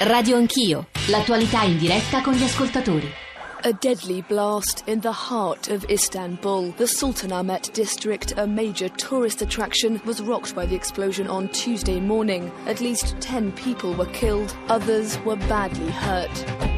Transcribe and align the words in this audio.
Radio 0.00 0.36
Anch'io, 0.36 0.88
l'attualità 1.08 1.62
in 1.62 1.78
diretta 1.78 2.20
con 2.20 2.34
gli 2.34 2.42
ascoltatori. 2.42 3.10
A 3.62 3.72
deadly 3.72 4.22
blast 4.26 4.82
in 4.86 5.00
the 5.00 5.12
heart 5.12 5.70
of 5.70 5.84
Istanbul. 5.88 6.74
The 6.76 6.84
Sultanahmet 6.84 7.72
district, 7.72 8.34
a 8.36 8.46
major 8.46 8.90
tourist 8.90 9.40
attraction, 9.40 10.00
was 10.04 10.20
rocked 10.20 10.54
by 10.54 10.66
the 10.66 10.74
explosion 10.74 11.26
on 11.28 11.48
Tuesday 11.50 12.00
morning. 12.00 12.50
At 12.66 12.80
least 12.80 13.16
10 13.20 13.52
people 13.52 13.94
were 13.94 14.10
killed, 14.12 14.54
others 14.68 15.16
were 15.24 15.36
badly 15.48 15.90
hurt. 15.90 16.73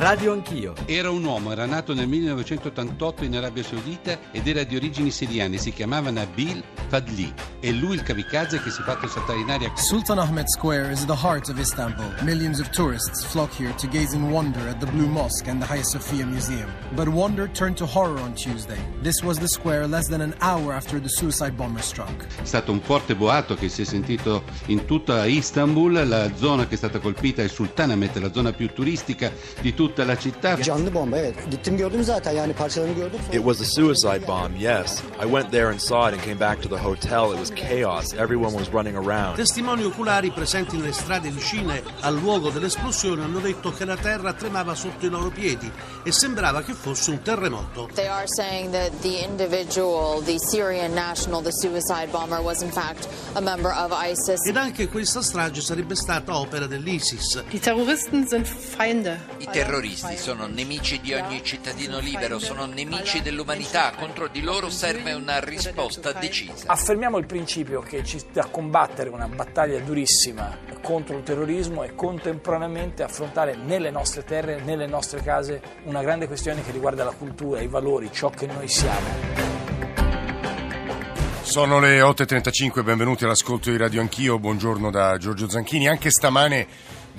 Radio 0.00 0.32
Anch'io. 0.32 0.72
Era 0.86 1.10
un 1.10 1.22
uomo, 1.22 1.52
era 1.52 1.66
nato 1.66 1.92
nel 1.92 2.08
1988 2.08 3.24
in 3.24 3.36
Arabia 3.36 3.62
Saudita 3.62 4.18
ed 4.30 4.46
era 4.46 4.64
di 4.64 4.74
origini 4.74 5.10
siriane, 5.10 5.58
si 5.58 5.74
chiamava 5.74 6.10
Nabil 6.10 6.64
Fadli. 6.88 7.30
È 7.60 7.70
lui 7.70 7.96
il 7.96 8.02
kamikaze 8.02 8.62
che 8.62 8.70
si 8.70 8.80
è 8.80 8.84
fatto 8.84 9.06
saltare 9.06 9.40
in 9.40 9.50
aria. 9.50 9.70
Sultan 9.76 10.18
Ahmed 10.18 10.46
Square 10.46 10.90
is 10.90 11.04
the 11.04 11.12
heart 11.12 11.50
of 11.50 11.58
Istanbul. 11.58 12.10
Millions 12.22 12.60
of 12.60 12.70
tourists 12.70 13.26
flock 13.26 13.52
here 13.52 13.74
to 13.74 13.86
gaze 13.88 14.14
in 14.14 14.30
wonder 14.30 14.66
at 14.70 14.78
the 14.78 14.86
Blue 14.86 15.06
Mosque 15.06 15.50
and 15.50 15.60
the 15.60 15.66
Hagia 15.70 15.84
Sophia 15.84 16.24
Museum. 16.24 16.70
But 16.94 17.08
wonder 17.08 17.46
turned 17.52 17.76
to 17.76 17.84
horror 17.84 18.18
on 18.20 18.32
Tuesday. 18.32 18.80
This 19.02 19.22
was 19.22 19.38
the 19.38 19.48
square 19.48 19.86
less 19.86 20.08
than 20.08 20.22
an 20.22 20.34
hour 20.40 20.72
after 20.72 20.98
the 20.98 21.10
suicide 21.10 21.52
bomber 21.52 21.82
struck. 21.82 22.24
È 22.40 22.46
stato 22.46 22.72
un 22.72 22.80
forte 22.80 23.14
boato 23.14 23.54
che 23.54 23.68
si 23.68 23.82
è 23.82 23.84
sentito 23.84 24.44
in 24.68 24.86
tutta 24.86 25.26
Istanbul. 25.26 26.08
La 26.08 26.34
zona 26.36 26.66
che 26.66 26.76
è 26.76 26.78
stata 26.78 27.00
colpita 27.00 27.42
è 27.42 27.48
Sultanahmet, 27.48 28.16
la 28.16 28.32
zona 28.32 28.52
più 28.52 28.72
turistica 28.72 29.30
di 29.60 29.74
tutta 29.74 29.88
la 29.96 30.16
città. 30.18 30.62
Canlı 30.62 30.94
bomba 30.94 31.18
evet. 31.18 31.34
Gittim 31.50 31.76
gördüm 31.76 32.04
zaten 32.04 32.32
yani 32.32 32.52
parçalarını 32.52 32.94
gördüm. 32.94 33.20
It 33.32 33.42
was 33.42 33.60
a 33.60 33.64
suicide 33.64 34.26
bomb, 34.26 34.56
yes. 34.56 35.02
I 35.22 35.24
went 35.24 35.50
there 35.50 35.66
and 35.66 35.78
saw 35.78 36.08
it 36.08 36.14
and 36.14 36.22
came 36.22 36.40
back 36.40 36.62
to 36.62 36.68
the 36.68 36.78
hotel. 36.78 37.32
It 37.32 37.38
was 37.38 37.50
chaos. 37.50 38.12
Everyone 38.14 38.52
was 38.52 38.68
running 38.72 38.96
around. 38.96 39.36
Testimoni 39.36 39.84
oculari 39.84 40.30
presenti 40.30 40.76
nelle 40.76 40.92
strade 40.92 41.30
vicine 41.30 41.82
al 42.00 42.14
luogo 42.14 42.50
dell'esplosione 42.50 43.22
hanno 43.22 43.40
detto 43.40 43.72
che 43.72 43.84
la 43.84 43.96
terra 43.96 44.32
tremava 44.32 44.74
sotto 44.74 45.06
i 45.06 45.08
loro 45.08 45.30
piedi 45.30 45.70
e 46.04 46.12
sembrava 46.12 46.62
che 46.62 46.72
fosse 46.72 47.10
un 47.10 47.22
terremoto. 47.22 47.88
They 47.94 48.06
are 48.06 48.26
saying 48.26 48.70
that 48.72 48.90
the 49.00 49.24
individual, 49.24 50.22
the 50.22 50.38
Syrian 50.38 50.92
national, 50.94 51.42
the 51.42 51.52
suicide 51.52 52.10
bomber, 52.10 52.40
was 52.40 52.62
in 52.62 52.70
fact 52.70 53.08
a 53.34 53.40
member 53.40 53.72
of 53.72 53.92
ISIS. 53.92 54.46
Ed 54.46 54.56
anche 54.56 54.88
questa 54.88 55.22
strage 55.22 55.60
sarebbe 55.60 55.94
stata 55.94 56.36
opera 56.38 56.66
dell'ISIS. 56.66 57.42
Die 57.50 57.58
Terroristen 57.58 58.26
sind 58.26 58.46
Feinde. 58.46 59.20
I 59.38 59.48
terroristi 59.50 59.79
sono 59.88 60.46
nemici 60.46 61.00
di 61.00 61.14
ogni 61.14 61.42
cittadino 61.42 61.98
libero, 61.98 62.38
sono 62.38 62.66
nemici 62.66 63.22
dell'umanità, 63.22 63.92
contro 63.96 64.28
di 64.28 64.42
loro 64.42 64.68
serve 64.68 65.14
una 65.14 65.40
risposta 65.40 66.12
decisa. 66.12 66.64
Affermiamo 66.66 67.16
il 67.16 67.24
principio 67.24 67.80
che 67.80 68.04
ci 68.04 68.20
da 68.30 68.44
combattere 68.46 69.08
una 69.08 69.26
battaglia 69.26 69.78
durissima 69.80 70.68
contro 70.82 71.16
il 71.16 71.22
terrorismo 71.22 71.82
e 71.82 71.94
contemporaneamente 71.94 73.02
affrontare 73.02 73.56
nelle 73.56 73.90
nostre 73.90 74.24
terre, 74.24 74.60
nelle 74.60 74.86
nostre 74.86 75.22
case, 75.22 75.62
una 75.84 76.02
grande 76.02 76.26
questione 76.26 76.62
che 76.62 76.72
riguarda 76.72 77.04
la 77.04 77.12
cultura, 77.12 77.60
i 77.60 77.68
valori, 77.68 78.10
ciò 78.12 78.28
che 78.28 78.46
noi 78.46 78.68
siamo. 78.68 79.48
Sono 81.42 81.80
le 81.80 82.00
8.35, 82.00 82.84
benvenuti 82.84 83.24
all'ascolto 83.24 83.70
di 83.70 83.76
Radio 83.76 84.00
Anch'io, 84.00 84.38
buongiorno 84.38 84.90
da 84.90 85.16
Giorgio 85.16 85.48
Zanchini. 85.48 85.88
Anche 85.88 86.10
stamane 86.10 86.66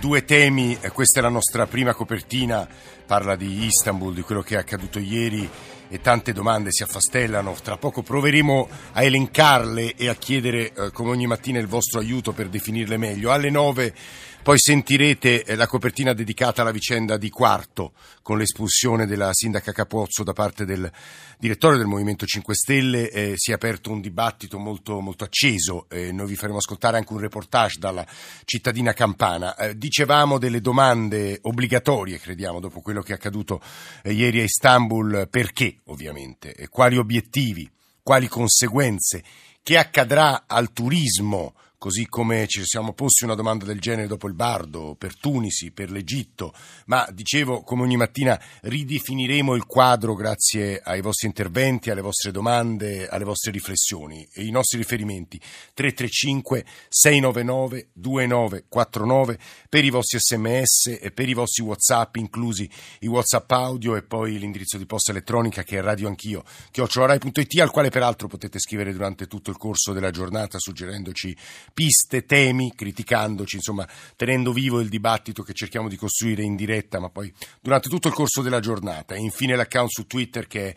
due 0.01 0.25
temi, 0.25 0.75
eh, 0.81 0.89
questa 0.89 1.19
è 1.19 1.21
la 1.21 1.29
nostra 1.29 1.67
prima 1.67 1.93
copertina, 1.93 2.67
parla 3.05 3.35
di 3.35 3.65
Istanbul, 3.65 4.15
di 4.15 4.23
quello 4.23 4.41
che 4.41 4.55
è 4.55 4.57
accaduto 4.57 4.97
ieri 4.97 5.47
e 5.87 6.01
tante 6.01 6.33
domande 6.33 6.71
si 6.71 6.81
affastellano. 6.81 7.55
Tra 7.61 7.77
poco 7.77 8.01
proveremo 8.01 8.67
a 8.93 9.03
elencarle 9.03 9.93
e 9.95 10.09
a 10.09 10.15
chiedere 10.15 10.71
eh, 10.73 10.91
come 10.91 11.11
ogni 11.11 11.27
mattina 11.27 11.59
il 11.59 11.67
vostro 11.67 11.99
aiuto 11.99 12.31
per 12.31 12.49
definirle 12.49 12.97
meglio. 12.97 13.31
Alle 13.31 13.51
9 13.51 13.93
poi 14.43 14.57
sentirete 14.57 15.43
eh, 15.43 15.55
la 15.55 15.67
copertina 15.67 16.13
dedicata 16.13 16.61
alla 16.63 16.71
vicenda 16.71 17.17
di 17.17 17.29
Quarto, 17.29 17.93
con 18.23 18.39
l'espulsione 18.39 19.05
della 19.05 19.29
sindaca 19.33 19.71
Capozzo 19.71 20.23
da 20.23 20.33
parte 20.33 20.65
del 20.65 20.91
direttore 21.37 21.77
del 21.77 21.85
Movimento 21.85 22.25
5 22.25 22.55
Stelle. 22.55 23.11
Eh, 23.11 23.33
si 23.35 23.51
è 23.51 23.53
aperto 23.53 23.91
un 23.91 24.01
dibattito 24.01 24.57
molto, 24.57 24.99
molto 24.99 25.23
acceso. 25.23 25.85
Eh, 25.89 26.11
noi 26.11 26.25
vi 26.25 26.35
faremo 26.35 26.57
ascoltare 26.57 26.97
anche 26.97 27.13
un 27.13 27.19
reportage 27.19 27.77
dalla 27.77 28.05
cittadina 28.43 28.93
campana. 28.93 29.55
Eh, 29.55 29.77
dicevamo 29.77 30.39
delle 30.39 30.59
domande 30.59 31.37
obbligatorie, 31.43 32.19
crediamo, 32.19 32.59
dopo 32.59 32.81
quello 32.81 33.03
che 33.03 33.11
è 33.11 33.15
accaduto 33.15 33.61
eh, 34.01 34.11
ieri 34.11 34.39
a 34.39 34.43
Istanbul. 34.43 35.27
Perché, 35.29 35.81
ovviamente? 35.85 36.67
Quali 36.71 36.97
obiettivi? 36.97 37.69
Quali 38.01 38.27
conseguenze? 38.27 39.23
Che 39.61 39.77
accadrà 39.77 40.45
al 40.47 40.73
turismo? 40.73 41.53
Così 41.81 42.05
come 42.05 42.45
ci 42.45 42.61
siamo 42.63 42.93
posti 42.93 43.23
una 43.23 43.33
domanda 43.33 43.65
del 43.65 43.79
genere 43.79 44.05
dopo 44.05 44.27
il 44.27 44.35
Bardo, 44.35 44.93
per 44.95 45.17
Tunisi, 45.17 45.71
per 45.71 45.89
l'Egitto, 45.89 46.53
ma 46.85 47.07
dicevo 47.11 47.63
come 47.63 47.81
ogni 47.81 47.97
mattina 47.97 48.39
ridefiniremo 48.61 49.55
il 49.55 49.65
quadro 49.65 50.13
grazie 50.13 50.79
ai 50.79 51.01
vostri 51.01 51.25
interventi, 51.25 51.89
alle 51.89 52.01
vostre 52.01 52.29
domande, 52.29 53.07
alle 53.07 53.23
vostre 53.23 53.49
riflessioni. 53.49 54.29
E 54.31 54.45
i 54.45 54.51
nostri 54.51 54.77
riferimenti 54.77 55.39
335 55.73 56.63
699 56.87 57.89
2949 57.93 59.39
per 59.67 59.83
i 59.83 59.89
vostri 59.89 60.19
sms 60.19 60.99
e 61.01 61.11
per 61.11 61.29
i 61.29 61.33
vostri 61.33 61.63
whatsapp 61.63 62.15
inclusi 62.17 62.69
i 62.99 63.07
whatsapp 63.07 63.49
audio 63.53 63.95
e 63.95 64.03
poi 64.03 64.37
l'indirizzo 64.37 64.77
di 64.77 64.85
posta 64.85 65.09
elettronica 65.09 65.63
che 65.63 65.79
è 65.79 65.81
radioanchio 65.81 66.43
chiocciolarai.it 66.69 67.59
al 67.59 67.71
quale 67.71 67.89
peraltro 67.89 68.27
potete 68.27 68.59
scrivere 68.59 68.93
durante 68.93 69.25
tutto 69.25 69.49
il 69.49 69.57
corso 69.57 69.93
della 69.93 70.11
giornata 70.11 70.59
suggerendoci 70.59 71.35
piste, 71.73 72.25
temi, 72.25 72.73
criticandoci, 72.75 73.55
insomma, 73.55 73.87
tenendo 74.15 74.51
vivo 74.51 74.79
il 74.79 74.89
dibattito 74.89 75.43
che 75.43 75.53
cerchiamo 75.53 75.87
di 75.87 75.95
costruire 75.95 76.43
in 76.43 76.55
diretta, 76.55 76.99
ma 76.99 77.09
poi 77.09 77.33
durante 77.61 77.89
tutto 77.89 78.07
il 78.07 78.13
corso 78.13 78.41
della 78.41 78.59
giornata. 78.59 79.15
E 79.15 79.19
infine 79.19 79.55
l'account 79.55 79.89
su 79.89 80.05
Twitter 80.07 80.47
che 80.47 80.69
è 80.69 80.75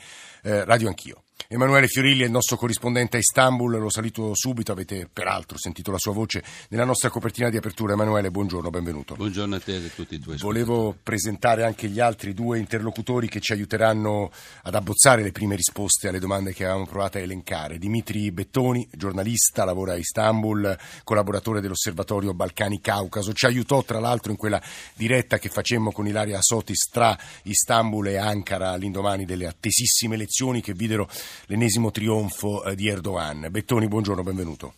eh, 0.48 0.64
Radio 0.64 0.88
Anch'io. 0.88 1.23
Emanuele 1.54 1.86
Fiorilli 1.86 2.22
è 2.22 2.24
il 2.24 2.32
nostro 2.32 2.56
corrispondente 2.56 3.16
a 3.16 3.20
Istanbul, 3.20 3.78
lo 3.78 3.88
salito 3.88 4.32
subito, 4.34 4.72
avete 4.72 5.08
peraltro 5.10 5.56
sentito 5.56 5.92
la 5.92 5.98
sua 5.98 6.12
voce 6.12 6.42
nella 6.70 6.84
nostra 6.84 7.10
copertina 7.10 7.48
di 7.48 7.56
apertura. 7.56 7.92
Emanuele, 7.92 8.32
buongiorno, 8.32 8.70
benvenuto. 8.70 9.14
Buongiorno 9.14 9.54
a 9.54 9.60
te 9.60 9.76
e 9.76 9.86
a 9.86 9.88
tutti 9.94 10.16
i 10.16 10.18
tuoi 10.18 10.36
Volevo 10.38 10.96
presentare 11.00 11.62
anche 11.62 11.86
gli 11.86 12.00
altri 12.00 12.34
due 12.34 12.58
interlocutori 12.58 13.28
che 13.28 13.38
ci 13.38 13.52
aiuteranno 13.52 14.32
ad 14.64 14.74
abbozzare 14.74 15.22
le 15.22 15.30
prime 15.30 15.54
risposte 15.54 16.08
alle 16.08 16.18
domande 16.18 16.52
che 16.52 16.64
avevamo 16.64 16.86
provato 16.86 17.18
a 17.18 17.20
elencare. 17.20 17.78
Dimitri 17.78 18.32
Bettoni, 18.32 18.88
giornalista, 18.90 19.64
lavora 19.64 19.92
a 19.92 19.96
Istanbul, 19.96 20.76
collaboratore 21.04 21.60
dell'Osservatorio 21.60 22.34
Balcani 22.34 22.80
Caucaso, 22.80 23.32
ci 23.32 23.46
aiutò 23.46 23.84
tra 23.84 24.00
l'altro 24.00 24.32
in 24.32 24.36
quella 24.36 24.60
diretta 24.94 25.38
che 25.38 25.50
facemmo 25.50 25.92
con 25.92 26.08
Ilaria 26.08 26.42
Sotis 26.42 26.88
tra 26.90 27.16
Istanbul 27.44 28.08
e 28.08 28.16
Ankara 28.16 28.70
all'indomani 28.70 29.24
delle 29.24 29.46
attesissime 29.46 30.16
elezioni 30.16 30.60
che 30.60 30.72
videro 30.72 31.08
l'ennesimo 31.46 31.90
trionfo 31.90 32.64
eh, 32.64 32.74
di 32.74 32.88
Erdogan. 32.88 33.48
Bettoni, 33.50 33.88
buongiorno, 33.88 34.22
benvenuto. 34.22 34.74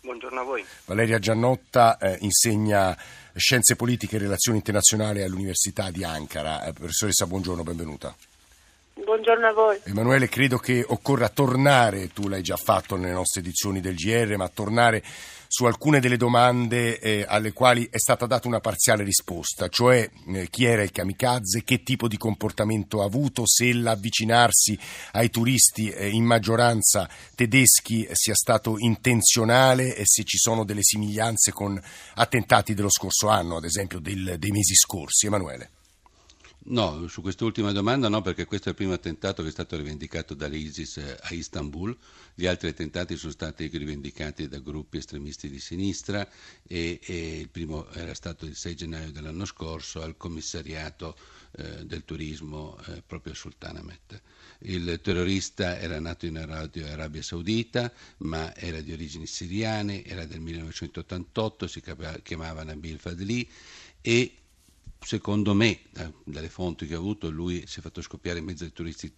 Buongiorno 0.00 0.40
a 0.40 0.44
voi. 0.44 0.64
Valeria 0.84 1.18
Giannotta 1.18 1.96
eh, 1.98 2.18
insegna 2.20 2.96
scienze 3.34 3.76
politiche 3.76 4.16
e 4.16 4.20
relazioni 4.20 4.58
internazionali 4.58 5.22
all'Università 5.22 5.90
di 5.90 6.04
Ankara. 6.04 6.64
Eh, 6.64 6.72
professoressa, 6.72 7.26
buongiorno, 7.26 7.62
benvenuta. 7.62 8.14
Buongiorno 8.94 9.46
a 9.46 9.52
voi. 9.52 9.80
Emanuele, 9.84 10.28
credo 10.28 10.58
che 10.58 10.84
occorra 10.86 11.28
tornare, 11.28 12.12
tu 12.12 12.28
l'hai 12.28 12.42
già 12.42 12.56
fatto 12.56 12.96
nelle 12.96 13.12
nostre 13.12 13.40
edizioni 13.40 13.80
del 13.80 13.94
GR, 13.94 14.36
ma 14.36 14.48
tornare 14.48 15.02
su 15.54 15.66
alcune 15.66 16.00
delle 16.00 16.16
domande 16.16 16.98
eh, 16.98 17.26
alle 17.28 17.52
quali 17.52 17.86
è 17.90 17.98
stata 17.98 18.24
data 18.24 18.48
una 18.48 18.60
parziale 18.60 19.04
risposta, 19.04 19.68
cioè 19.68 20.10
eh, 20.28 20.48
chi 20.48 20.64
era 20.64 20.82
il 20.82 20.90
kamikaze, 20.90 21.62
che 21.62 21.82
tipo 21.82 22.08
di 22.08 22.16
comportamento 22.16 23.02
ha 23.02 23.04
avuto, 23.04 23.42
se 23.44 23.70
l'avvicinarsi 23.74 24.78
ai 25.10 25.28
turisti 25.28 25.90
eh, 25.90 26.08
in 26.08 26.24
maggioranza 26.24 27.06
tedeschi 27.34 28.08
sia 28.12 28.34
stato 28.34 28.76
intenzionale 28.78 29.94
e 29.94 30.04
se 30.06 30.24
ci 30.24 30.38
sono 30.38 30.64
delle 30.64 30.80
somiglianze 30.82 31.52
con 31.52 31.78
attentati 32.14 32.72
dello 32.72 32.88
scorso 32.88 33.28
anno, 33.28 33.58
ad 33.58 33.64
esempio 33.64 33.98
del, 33.98 34.36
dei 34.38 34.50
mesi 34.52 34.74
scorsi. 34.74 35.26
Emanuele. 35.26 35.70
No, 36.64 37.06
su 37.08 37.20
quest'ultima 37.20 37.72
domanda 37.72 38.08
no, 38.08 38.22
perché 38.22 38.46
questo 38.46 38.68
è 38.68 38.70
il 38.70 38.76
primo 38.76 38.94
attentato 38.94 39.42
che 39.42 39.48
è 39.48 39.52
stato 39.52 39.76
rivendicato 39.76 40.32
dall'ISIS 40.32 40.96
eh, 40.96 41.18
a 41.20 41.34
Istanbul. 41.34 41.94
Gli 42.34 42.46
altri 42.46 42.68
attentati 42.70 43.16
sono 43.16 43.32
stati 43.32 43.66
rivendicati 43.68 44.48
da 44.48 44.58
gruppi 44.58 44.96
estremisti 44.96 45.50
di 45.50 45.60
sinistra 45.60 46.26
e, 46.66 46.98
e 47.02 47.38
il 47.40 47.50
primo 47.50 47.90
era 47.90 48.14
stato 48.14 48.46
il 48.46 48.56
6 48.56 48.74
gennaio 48.74 49.12
dell'anno 49.12 49.44
scorso 49.44 50.00
al 50.00 50.16
commissariato 50.16 51.16
eh, 51.52 51.84
del 51.84 52.04
turismo 52.04 52.78
eh, 52.86 53.02
proprio 53.06 53.34
a 53.34 53.36
Sultanahmet. 53.36 54.22
Il 54.60 55.00
terrorista 55.02 55.78
era 55.78 56.00
nato 56.00 56.24
in 56.24 56.38
Arabia 56.38 57.22
Saudita, 57.22 57.92
ma 58.18 58.54
era 58.56 58.80
di 58.80 58.92
origini 58.92 59.26
siriane, 59.26 60.04
era 60.04 60.24
del 60.24 60.40
1988, 60.40 61.66
si 61.66 61.82
chiamava 62.22 62.62
Nabil 62.62 62.98
Fadli 62.98 63.46
e 64.00 64.41
secondo 65.04 65.52
me, 65.52 65.80
dalle 66.24 66.48
fonti 66.48 66.86
che 66.86 66.94
ho 66.94 66.98
avuto, 66.98 67.28
lui 67.28 67.64
si 67.66 67.80
è 67.80 67.82
fatto 67.82 68.00
scoppiare 68.00 68.38
in 68.38 68.44
mezzo 68.44 68.64
ai 68.64 68.72
turisti 68.72 69.12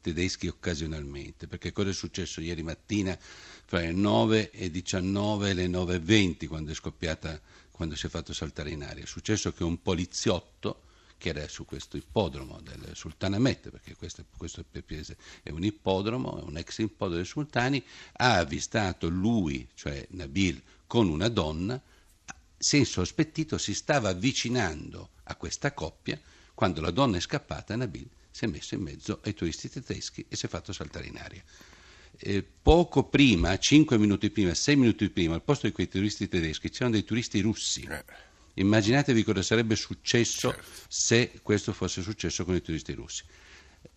tedeschi 0.00 0.46
occasionalmente, 0.46 1.46
perché 1.46 1.72
cosa 1.72 1.90
è 1.90 1.94
successo 1.94 2.40
ieri 2.40 2.62
mattina 2.62 3.18
fra 3.18 3.80
le 3.80 3.92
9 3.92 4.50
e 4.50 4.70
19 4.70 5.50
e 5.50 5.54
le 5.54 5.66
9 5.66 5.94
e 5.94 5.98
20 5.98 6.46
quando 6.46 6.70
è 6.70 6.74
scoppiata, 6.74 7.40
quando 7.70 7.96
si 7.96 8.06
è 8.06 8.08
fatto 8.08 8.32
saltare 8.32 8.70
in 8.70 8.82
aria? 8.82 9.04
È 9.04 9.06
successo 9.06 9.52
che 9.52 9.64
un 9.64 9.80
poliziotto 9.80 10.82
che 11.16 11.28
era 11.30 11.46
su 11.48 11.64
questo 11.64 11.96
ippodromo 11.96 12.60
del 12.60 12.90
Sultanahmet, 12.94 13.70
perché 13.70 13.94
questo, 13.94 14.24
questo 14.36 14.64
è 14.70 15.50
un 15.50 15.62
ippodromo, 15.64 16.40
è 16.40 16.42
un 16.42 16.56
ex 16.56 16.78
ippodromo 16.78 17.14
dei 17.14 17.24
sultani, 17.24 17.82
ha 18.14 18.38
avvistato 18.38 19.08
lui, 19.08 19.68
cioè 19.74 20.04
Nabil, 20.10 20.60
con 20.86 21.08
una 21.08 21.28
donna, 21.28 21.80
si 22.58 22.76
è 22.76 22.78
insospettito, 22.80 23.56
si 23.56 23.72
stava 23.72 24.08
avvicinando 24.08 25.10
a 25.24 25.36
questa 25.36 25.72
coppia, 25.72 26.20
quando 26.54 26.80
la 26.80 26.90
donna 26.90 27.16
è 27.16 27.20
scappata, 27.20 27.76
Nabil 27.76 28.08
si 28.30 28.44
è 28.46 28.48
messo 28.48 28.74
in 28.74 28.82
mezzo 28.82 29.20
ai 29.24 29.34
turisti 29.34 29.68
tedeschi 29.68 30.24
e 30.28 30.36
si 30.36 30.46
è 30.46 30.48
fatto 30.48 30.72
saltare 30.72 31.06
in 31.06 31.18
aria. 31.18 31.42
Eh, 32.18 32.42
poco 32.62 33.04
prima, 33.04 33.56
5 33.58 33.98
minuti 33.98 34.30
prima, 34.30 34.54
6 34.54 34.76
minuti 34.76 35.08
prima, 35.10 35.34
al 35.34 35.42
posto 35.42 35.66
di 35.66 35.72
quei 35.72 35.88
turisti 35.88 36.28
tedeschi 36.28 36.70
c'erano 36.70 36.92
dei 36.92 37.04
turisti 37.04 37.40
russi. 37.40 37.82
Eh. 37.82 38.04
Immaginatevi 38.54 39.22
cosa 39.22 39.42
sarebbe 39.42 39.76
successo 39.76 40.50
certo. 40.50 40.64
se 40.88 41.40
questo 41.42 41.72
fosse 41.72 42.02
successo 42.02 42.44
con 42.44 42.54
i 42.54 42.60
turisti 42.60 42.92
russi. 42.92 43.24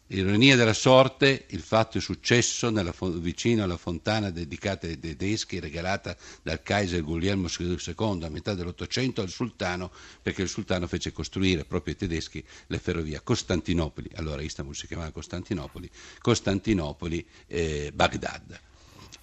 Ironia 0.10 0.56
della 0.56 0.74
sorte, 0.74 1.46
il 1.50 1.62
fatto 1.62 1.98
è 1.98 2.02
successo 2.02 2.70
nella, 2.70 2.94
vicino 3.00 3.64
alla 3.64 3.76
fontana 3.76 4.30
dedicata 4.30 4.86
ai 4.86 5.00
tedeschi, 5.00 5.60
regalata 5.60 6.16
dal 6.44 6.62
Kaiser 6.62 7.02
Guglielmo 7.02 7.48
II 7.50 8.24
a 8.24 8.30
metà 8.30 8.54
dell'Ottocento 8.54 9.22
al 9.22 9.30
sultano, 9.30 9.92
perché 10.22 10.44
il 10.44 10.48
sultano 10.48 10.86
fece 10.86 11.12
costruire 11.12 11.66
proprio 11.66 11.94
ai 11.94 12.00
tedeschi 12.00 12.46
la 12.68 12.78
ferrovia 12.78 13.22
Costantinopoli, 13.22 14.12
allora 14.14 14.44
Istanbul 14.44 14.76
si 14.76 14.86
chiamava 14.86 15.10
Costantinopoli, 15.10 15.90
Costantinopoli-Baghdad. 16.22 18.52
Eh, 18.52 18.74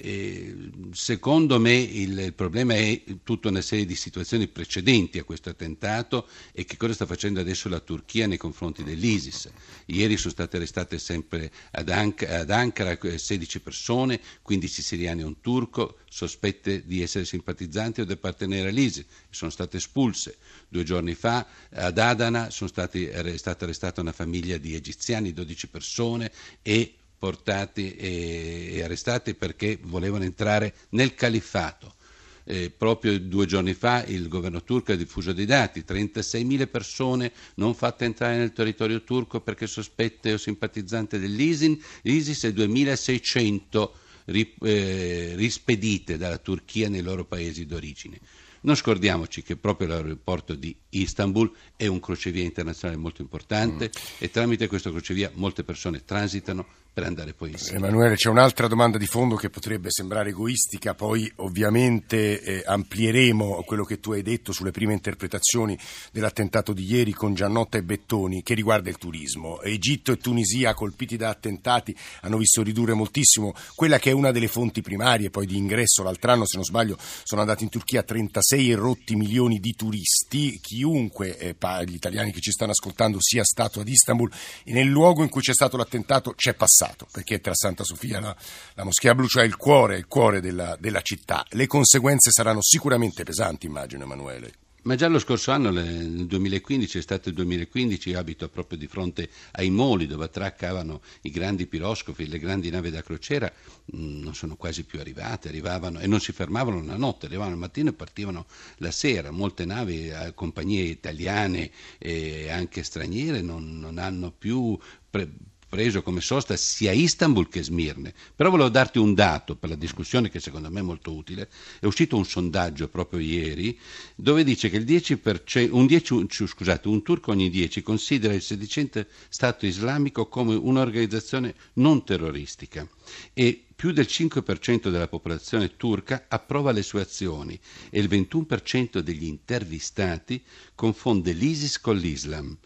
eh, 0.04 0.52
secondo 0.90 1.60
me 1.60 1.74
il, 1.74 2.18
il, 2.18 2.34
problema 2.34 2.74
è 2.74 3.02
tutta 3.22 3.48
una 3.48 3.60
serie 3.60 3.86
di 3.86 3.94
situazioni 3.94 4.48
precedenti 4.48 5.20
a 5.20 5.22
questo 5.22 5.50
attentato 5.50 6.26
e 6.50 6.64
che 6.64 6.76
cosa 6.76 6.92
sta 6.92 7.06
facendo 7.06 7.38
adesso 7.38 7.68
la 7.68 7.78
Turchia 7.78 8.26
nei 8.26 8.36
confronti 8.36 8.82
dell'ISIS. 8.82 9.48
Ieri 9.86 10.16
sono 10.16 10.32
state 10.32 10.56
arrestate 10.56 10.98
sempre 10.98 11.52
ad, 11.70 11.88
Anc- 11.88 12.28
ad 12.28 12.50
Ankara 12.50 12.98
16 13.16 13.60
persone, 13.60 14.20
15 14.42 14.82
siriani 14.82 15.20
e 15.20 15.24
un 15.24 15.40
turco, 15.40 15.98
sospette 16.10 16.84
di 16.84 17.00
essere 17.00 17.24
simpatizzanti 17.24 18.00
o 18.00 18.04
di 18.04 18.12
appartenere 18.12 18.70
all'ISIS, 18.70 19.04
sono 19.30 19.52
state 19.52 19.76
espulse. 19.76 20.36
Due 20.68 20.82
giorni 20.82 21.14
fa 21.14 21.46
ad 21.70 21.96
Adana 21.98 22.50
stati, 22.50 23.06
è 23.06 23.36
stata 23.36 23.64
arrestata 23.64 24.00
una 24.00 24.12
famiglia 24.12 24.56
di 24.56 24.74
egiziani, 24.74 25.32
12 25.32 25.68
persone 25.68 26.32
e 26.60 26.96
portati 27.22 27.94
e, 27.94 28.82
arrestati 28.82 29.34
perché 29.34 29.78
volevano 29.80 30.24
entrare 30.24 30.74
nel 30.88 31.14
califfato. 31.14 31.94
Eh, 32.42 32.72
proprio 32.76 33.16
due 33.20 33.46
giorni 33.46 33.74
fa 33.74 34.04
il 34.04 34.26
governo 34.26 34.64
turco 34.64 34.90
ha 34.90 34.96
diffuso 34.96 35.32
dei 35.32 35.44
dati, 35.44 35.84
36.000 35.86 36.68
persone 36.68 37.30
non 37.54 37.76
fatte 37.76 38.06
entrare 38.06 38.38
nel 38.38 38.52
territorio 38.52 39.04
turco 39.04 39.40
perché 39.40 39.68
sospette 39.68 40.32
o 40.32 40.36
simpatizzante 40.36 41.20
dell'ISIS 41.20 42.42
e 42.42 42.52
2.600 42.52 43.90
ri, 44.24 44.52
eh, 44.62 45.34
rispedite 45.36 46.16
dalla 46.16 46.38
Turchia 46.38 46.88
nei 46.88 47.02
loro 47.02 47.24
paesi 47.24 47.66
d'origine. 47.66 48.18
Non 48.62 48.74
scordiamoci 48.74 49.42
che 49.42 49.54
proprio 49.54 49.86
l'aeroporto 49.86 50.56
di 50.56 50.74
Istanbul 50.90 51.52
è 51.76 51.86
un 51.86 52.00
crocevia 52.00 52.42
internazionale 52.42 53.00
molto 53.00 53.22
importante 53.22 53.86
mm. 53.86 54.02
e 54.18 54.30
tramite 54.30 54.66
questo 54.66 54.90
crocevia 54.90 55.30
molte 55.34 55.62
persone 55.62 56.04
transitano 56.04 56.66
per 56.92 57.04
andare 57.04 57.32
poi 57.32 57.52
insieme. 57.52 57.78
Emanuele, 57.78 58.16
c'è 58.16 58.28
un'altra 58.28 58.66
domanda 58.66 58.98
di 58.98 59.06
fondo 59.06 59.34
che 59.34 59.48
potrebbe 59.48 59.88
sembrare 59.90 60.28
egoistica, 60.28 60.94
poi 60.94 61.30
ovviamente 61.36 62.42
eh, 62.42 62.62
amplieremo 62.66 63.62
quello 63.64 63.84
che 63.84 63.98
tu 63.98 64.12
hai 64.12 64.20
detto 64.20 64.52
sulle 64.52 64.72
prime 64.72 64.92
interpretazioni 64.92 65.78
dell'attentato 66.12 66.74
di 66.74 66.84
ieri 66.84 67.12
con 67.12 67.34
Giannotta 67.34 67.78
e 67.78 67.82
Bettoni 67.82 68.42
che 68.42 68.52
riguarda 68.52 68.90
il 68.90 68.98
turismo. 68.98 69.62
Egitto 69.62 70.12
e 70.12 70.18
Tunisia 70.18 70.74
colpiti 70.74 71.16
da 71.16 71.30
attentati 71.30 71.96
hanno 72.20 72.36
visto 72.36 72.62
ridurre 72.62 72.92
moltissimo 72.92 73.54
quella 73.74 73.98
che 73.98 74.10
è 74.10 74.12
una 74.12 74.30
delle 74.30 74.48
fonti 74.48 74.82
primarie 74.82 75.30
poi 75.30 75.46
di 75.46 75.56
ingresso. 75.56 76.02
L'altro 76.02 76.32
anno, 76.32 76.46
se 76.46 76.56
non 76.56 76.64
sbaglio, 76.64 76.98
sono 77.22 77.40
andati 77.40 77.64
in 77.64 77.70
Turchia 77.70 78.02
36 78.02 78.70
e 78.70 78.74
rotti 78.74 79.16
milioni 79.16 79.60
di 79.60 79.74
turisti. 79.74 80.60
Chiunque, 80.60 81.38
eh, 81.38 81.56
gli 81.86 81.94
italiani 81.94 82.32
che 82.32 82.40
ci 82.40 82.50
stanno 82.50 82.72
ascoltando, 82.72 83.16
sia 83.18 83.44
stato 83.44 83.80
ad 83.80 83.88
Istanbul 83.88 84.30
nel 84.64 84.88
luogo 84.88 85.22
in 85.22 85.30
cui 85.30 85.40
c'è 85.40 85.54
stato 85.54 85.78
l'attentato 85.78 86.34
c'è 86.34 86.52
passato 86.52 86.81
passato, 86.82 87.06
perché 87.10 87.40
tra 87.40 87.54
Santa 87.54 87.84
Sofia 87.84 88.20
la, 88.20 88.36
la 88.74 88.84
Moschea 88.84 89.14
Blu, 89.14 89.26
cioè 89.26 89.44
il 89.44 89.56
cuore, 89.56 89.96
il 89.96 90.06
cuore 90.06 90.40
della, 90.40 90.76
della 90.78 91.00
città. 91.02 91.44
Le 91.50 91.66
conseguenze 91.66 92.30
saranno 92.30 92.60
sicuramente 92.62 93.22
pesanti, 93.22 93.66
immagino, 93.66 94.02
Emanuele. 94.02 94.54
Ma 94.84 94.96
già 94.96 95.06
lo 95.06 95.20
scorso 95.20 95.52
anno, 95.52 95.70
nel 95.70 96.26
2015, 96.26 96.98
estate 96.98 97.32
2015, 97.32 98.14
abito 98.14 98.48
proprio 98.48 98.76
di 98.76 98.88
fronte 98.88 99.28
ai 99.52 99.70
moli 99.70 100.08
dove 100.08 100.24
attraccavano 100.24 101.02
i 101.20 101.30
grandi 101.30 101.66
piroscofi, 101.66 102.26
le 102.26 102.40
grandi 102.40 102.68
navi 102.68 102.90
da 102.90 103.00
crociera, 103.00 103.48
mm, 103.94 104.20
non 104.20 104.34
sono 104.34 104.56
quasi 104.56 104.82
più 104.82 104.98
arrivate, 104.98 105.46
arrivavano 105.46 106.00
e 106.00 106.08
non 106.08 106.18
si 106.18 106.32
fermavano 106.32 106.82
la 106.82 106.96
notte, 106.96 107.26
arrivavano 107.26 107.54
al 107.54 107.60
mattino 107.60 107.90
e 107.90 107.92
partivano 107.92 108.46
la 108.78 108.90
sera. 108.90 109.30
Molte 109.30 109.64
navi, 109.64 110.08
eh, 110.08 110.32
compagnie 110.34 110.82
italiane 110.82 111.70
e 111.98 112.50
anche 112.50 112.82
straniere, 112.82 113.40
non, 113.40 113.78
non 113.78 113.98
hanno 113.98 114.32
più 114.32 114.76
pre- 115.08 115.30
preso 115.72 116.02
come 116.02 116.20
sosta 116.20 116.54
sia 116.54 116.92
Istanbul 116.92 117.48
che 117.48 117.62
Smirne. 117.62 118.12
Però 118.36 118.50
volevo 118.50 118.68
darti 118.68 118.98
un 118.98 119.14
dato 119.14 119.56
per 119.56 119.70
la 119.70 119.74
discussione 119.74 120.28
che 120.28 120.38
secondo 120.38 120.70
me 120.70 120.80
è 120.80 120.82
molto 120.82 121.14
utile. 121.14 121.48
È 121.80 121.86
uscito 121.86 122.14
un 122.18 122.26
sondaggio 122.26 122.88
proprio 122.88 123.20
ieri 123.20 123.80
dove 124.14 124.44
dice 124.44 124.68
che 124.68 124.76
il 124.76 124.84
10%, 124.84 125.70
un, 125.70 125.86
10, 125.86 126.26
scusate, 126.28 126.88
un 126.88 127.02
turco 127.02 127.30
ogni 127.30 127.48
10 127.48 127.80
considera 127.80 128.34
il 128.34 128.42
sedicente 128.42 129.08
Stato 129.30 129.64
islamico 129.64 130.26
come 130.26 130.54
un'organizzazione 130.54 131.54
non 131.74 132.04
terroristica 132.04 132.86
e 133.32 133.64
più 133.74 133.92
del 133.92 134.06
5% 134.06 134.90
della 134.90 135.08
popolazione 135.08 135.78
turca 135.78 136.26
approva 136.28 136.70
le 136.72 136.82
sue 136.82 137.00
azioni 137.00 137.58
e 137.88 137.98
il 137.98 138.10
21% 138.10 138.98
degli 138.98 139.24
intervistati 139.24 140.42
confonde 140.74 141.32
l'ISIS 141.32 141.80
con 141.80 141.96
l'Islam 141.96 142.58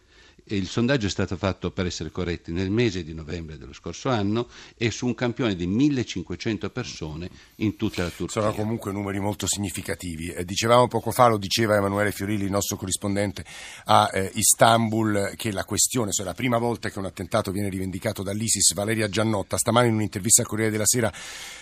il 0.49 0.69
sondaggio 0.69 1.07
è 1.07 1.11
stato 1.11 1.37
fatto, 1.37 1.71
per 1.71 1.87
essere 1.87 2.11
corretti, 2.11 2.53
nel 2.53 2.71
mese 2.71 3.03
di 3.03 3.13
novembre 3.15 3.59
dello 3.59 3.73
scorso 3.73 4.11
anno 4.11 4.49
e 4.77 4.91
su 4.91 5.07
un 5.07 5.15
campione 5.15 5.57
di 5.57 5.67
1500 5.67 6.71
persone 6.71 7.29
in 7.57 7.77
tutta 7.77 8.03
la 8.03 8.11
Turchia. 8.11 8.43
Sono 8.43 8.55
comunque 8.55 8.93
numeri 8.93 9.19
molto 9.19 9.47
significativi. 9.49 10.29
Eh, 10.29 10.45
dicevamo 10.45 10.87
poco 10.87 11.11
fa, 11.11 11.27
lo 11.27 11.39
diceva 11.39 11.77
Emanuele 11.77 12.13
Fiorilli, 12.13 12.45
il 12.45 12.51
nostro 12.51 12.77
corrispondente 12.77 13.45
a 13.87 14.09
eh, 14.13 14.31
Istanbul, 14.35 15.33
che 15.37 15.51
la 15.51 15.65
questione, 15.65 16.13
cioè 16.13 16.25
la 16.25 16.35
prima 16.35 16.59
volta 16.59 16.91
che 16.91 16.99
un 16.99 17.07
attentato 17.07 17.51
viene 17.51 17.69
rivendicato 17.69 18.23
dall'ISIS, 18.23 18.73
Valeria 18.75 19.09
Giannotta, 19.09 19.57
stamani 19.57 19.89
in 19.89 19.95
un'intervista 19.95 20.43
al 20.43 20.49
Corriere 20.49 20.71
della 20.71 20.87
Sera, 20.87 21.13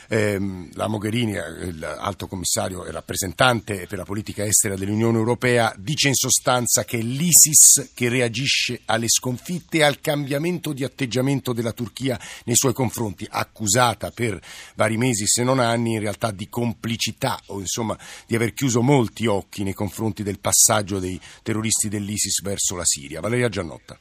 ehm, 0.08 0.70
la 0.74 0.88
Mogherini, 0.88 1.36
eh, 1.36 1.72
l'alto 1.72 2.26
commissario 2.26 2.84
e 2.84 2.90
rappresentante 2.90 3.86
per 3.88 3.96
la 3.98 4.04
politica 4.04 4.44
estera 4.44 4.76
dell'Unione 4.76 5.16
Europea, 5.16 5.74
dice 5.78 6.08
in 6.08 6.14
sostanza 6.14 6.84
che 6.84 6.98
l'ISIS 6.98 7.92
che 7.94 8.08
reagisce 8.10 8.73
reagisce 8.74 8.82
alle 8.86 9.08
sconfitte 9.08 9.78
e 9.78 9.82
al 9.82 10.00
cambiamento 10.00 10.72
di 10.72 10.84
atteggiamento 10.84 11.52
della 11.52 11.72
Turchia 11.72 12.18
nei 12.44 12.56
suoi 12.56 12.72
confronti, 12.72 13.26
accusata 13.30 14.10
per 14.10 14.38
vari 14.74 14.96
mesi 14.96 15.26
se 15.26 15.44
non 15.44 15.58
anni 15.58 15.94
in 15.94 16.00
realtà 16.00 16.30
di 16.30 16.48
complicità 16.48 17.38
o 17.48 17.60
insomma 17.60 17.96
di 18.26 18.34
aver 18.34 18.52
chiuso 18.52 18.82
molti 18.82 19.26
occhi 19.26 19.62
nei 19.62 19.74
confronti 19.74 20.22
del 20.22 20.40
passaggio 20.40 20.98
dei 20.98 21.20
terroristi 21.42 21.88
dell'ISIS 21.88 22.42
verso 22.42 22.76
la 22.76 22.84
Siria. 22.84 23.20
Valeria 23.20 23.48
Giannotta. 23.48 23.98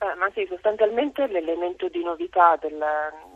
Eh, 0.00 0.14
ma 0.14 0.30
sì, 0.32 0.46
sostanzialmente 0.48 1.26
l'elemento 1.26 1.88
di 1.88 2.04
novità 2.04 2.56
del, 2.60 2.78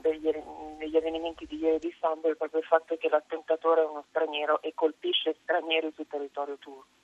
degli, 0.00 0.31
degli, 0.78 0.97
avvenimenti 0.97 1.45
di 1.47 1.59
ieri 1.59 1.81
di 1.81 1.88
Istanbul 1.88 2.35
è 2.35 2.37
proprio 2.37 2.61
il 2.61 2.66
fatto 2.66 2.97
che 2.97 3.09
l'attentatore 3.09 3.83
è 3.83 3.85
uno 3.85 4.04
straniero 4.11 4.62
e 4.62 4.73
colpisce 4.73 5.35
stranieri 5.42 5.90
sul 5.97 6.07
territorio 6.07 6.57
turco. 6.59 7.01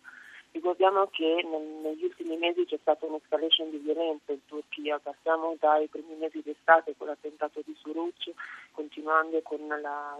Ricordiamo 0.50 1.06
che 1.08 1.46
negli 1.82 2.04
ultimi 2.04 2.36
mesi 2.36 2.64
c'è 2.64 2.78
stata 2.80 3.04
un'escalation 3.04 3.70
di 3.70 3.76
violenza 3.76 4.32
in 4.32 4.44
Turchia, 4.46 4.98
passiamo 4.98 5.54
dai 5.60 5.88
primi 5.88 6.14
mesi 6.16 6.40
d'estate 6.42 6.94
con 6.96 7.06
l'attentato 7.06 7.60
di 7.64 7.76
Suruc, 7.78 8.32
continuando 8.72 9.40
con 9.42 9.66
la, 9.66 10.16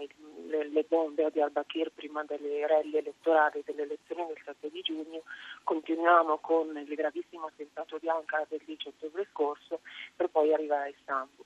le, 0.47 0.69
le, 0.69 0.85
bombe 0.87 1.25
a 1.25 1.29
Diyarbakir 1.29 1.91
prima 1.93 2.23
delle 2.23 2.65
rally 2.67 2.95
elettorali 2.95 3.63
delle 3.65 3.83
elezioni 3.83 4.27
del 4.27 4.41
7 4.45 4.69
di 4.69 4.81
giugno, 4.81 5.23
continuiamo 5.63 6.37
con 6.37 6.77
il 6.77 6.95
gravissimo 6.95 7.47
attentato 7.47 7.97
di 7.97 8.07
Ankara 8.07 8.45
del 8.47 8.61
10 8.63 8.87
ottobre 8.89 9.27
scorso 9.31 9.79
per 10.15 10.29
poi 10.29 10.53
arrivare 10.53 10.83
a 10.83 10.89
Istanbul. 10.89 11.45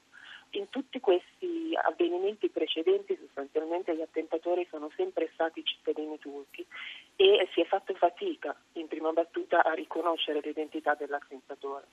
In 0.53 0.69
tutti 0.69 0.99
questi 0.99 1.71
avvenimenti 1.81 2.49
precedenti 2.49 3.17
sostanzialmente 3.19 3.95
gli 3.95 4.01
attentatori 4.01 4.67
sono 4.69 4.91
sempre 4.95 5.29
stati 5.33 5.63
cittadini 5.63 6.19
turchi 6.19 6.65
e 7.15 7.47
si 7.53 7.61
è 7.61 7.65
fatto 7.65 7.93
fatica 7.93 8.55
in 8.73 8.87
prima 8.87 9.11
battuta 9.11 9.63
a 9.63 9.73
riconoscere 9.73 10.41
l'identità 10.41 10.95
dell'attentatore, 10.95 11.85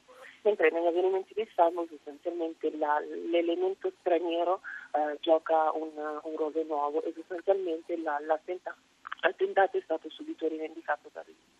mentre 0.42 0.70
negli 0.70 0.86
avvenimenti 0.86 1.34
di 1.34 1.42
Istanbul 1.42 1.88
sostanzialmente 1.88 2.70
la, 2.76 3.00
l'elemento 3.30 3.92
straniero 4.00 4.60
eh, 4.92 5.18
gioca 5.20 5.72
un, 5.72 5.90
un, 5.96 6.36
ruolo 6.36 6.62
nuovo 6.64 7.02
e 7.02 7.12
sostanzialmente 7.14 7.96
la, 7.98 8.18
l'attentato, 8.20 9.76
è 9.76 9.82
stato 9.82 10.08
subito 10.10 10.48
rivendicato 10.48 11.10
da 11.12 11.22
lui. 11.24 11.58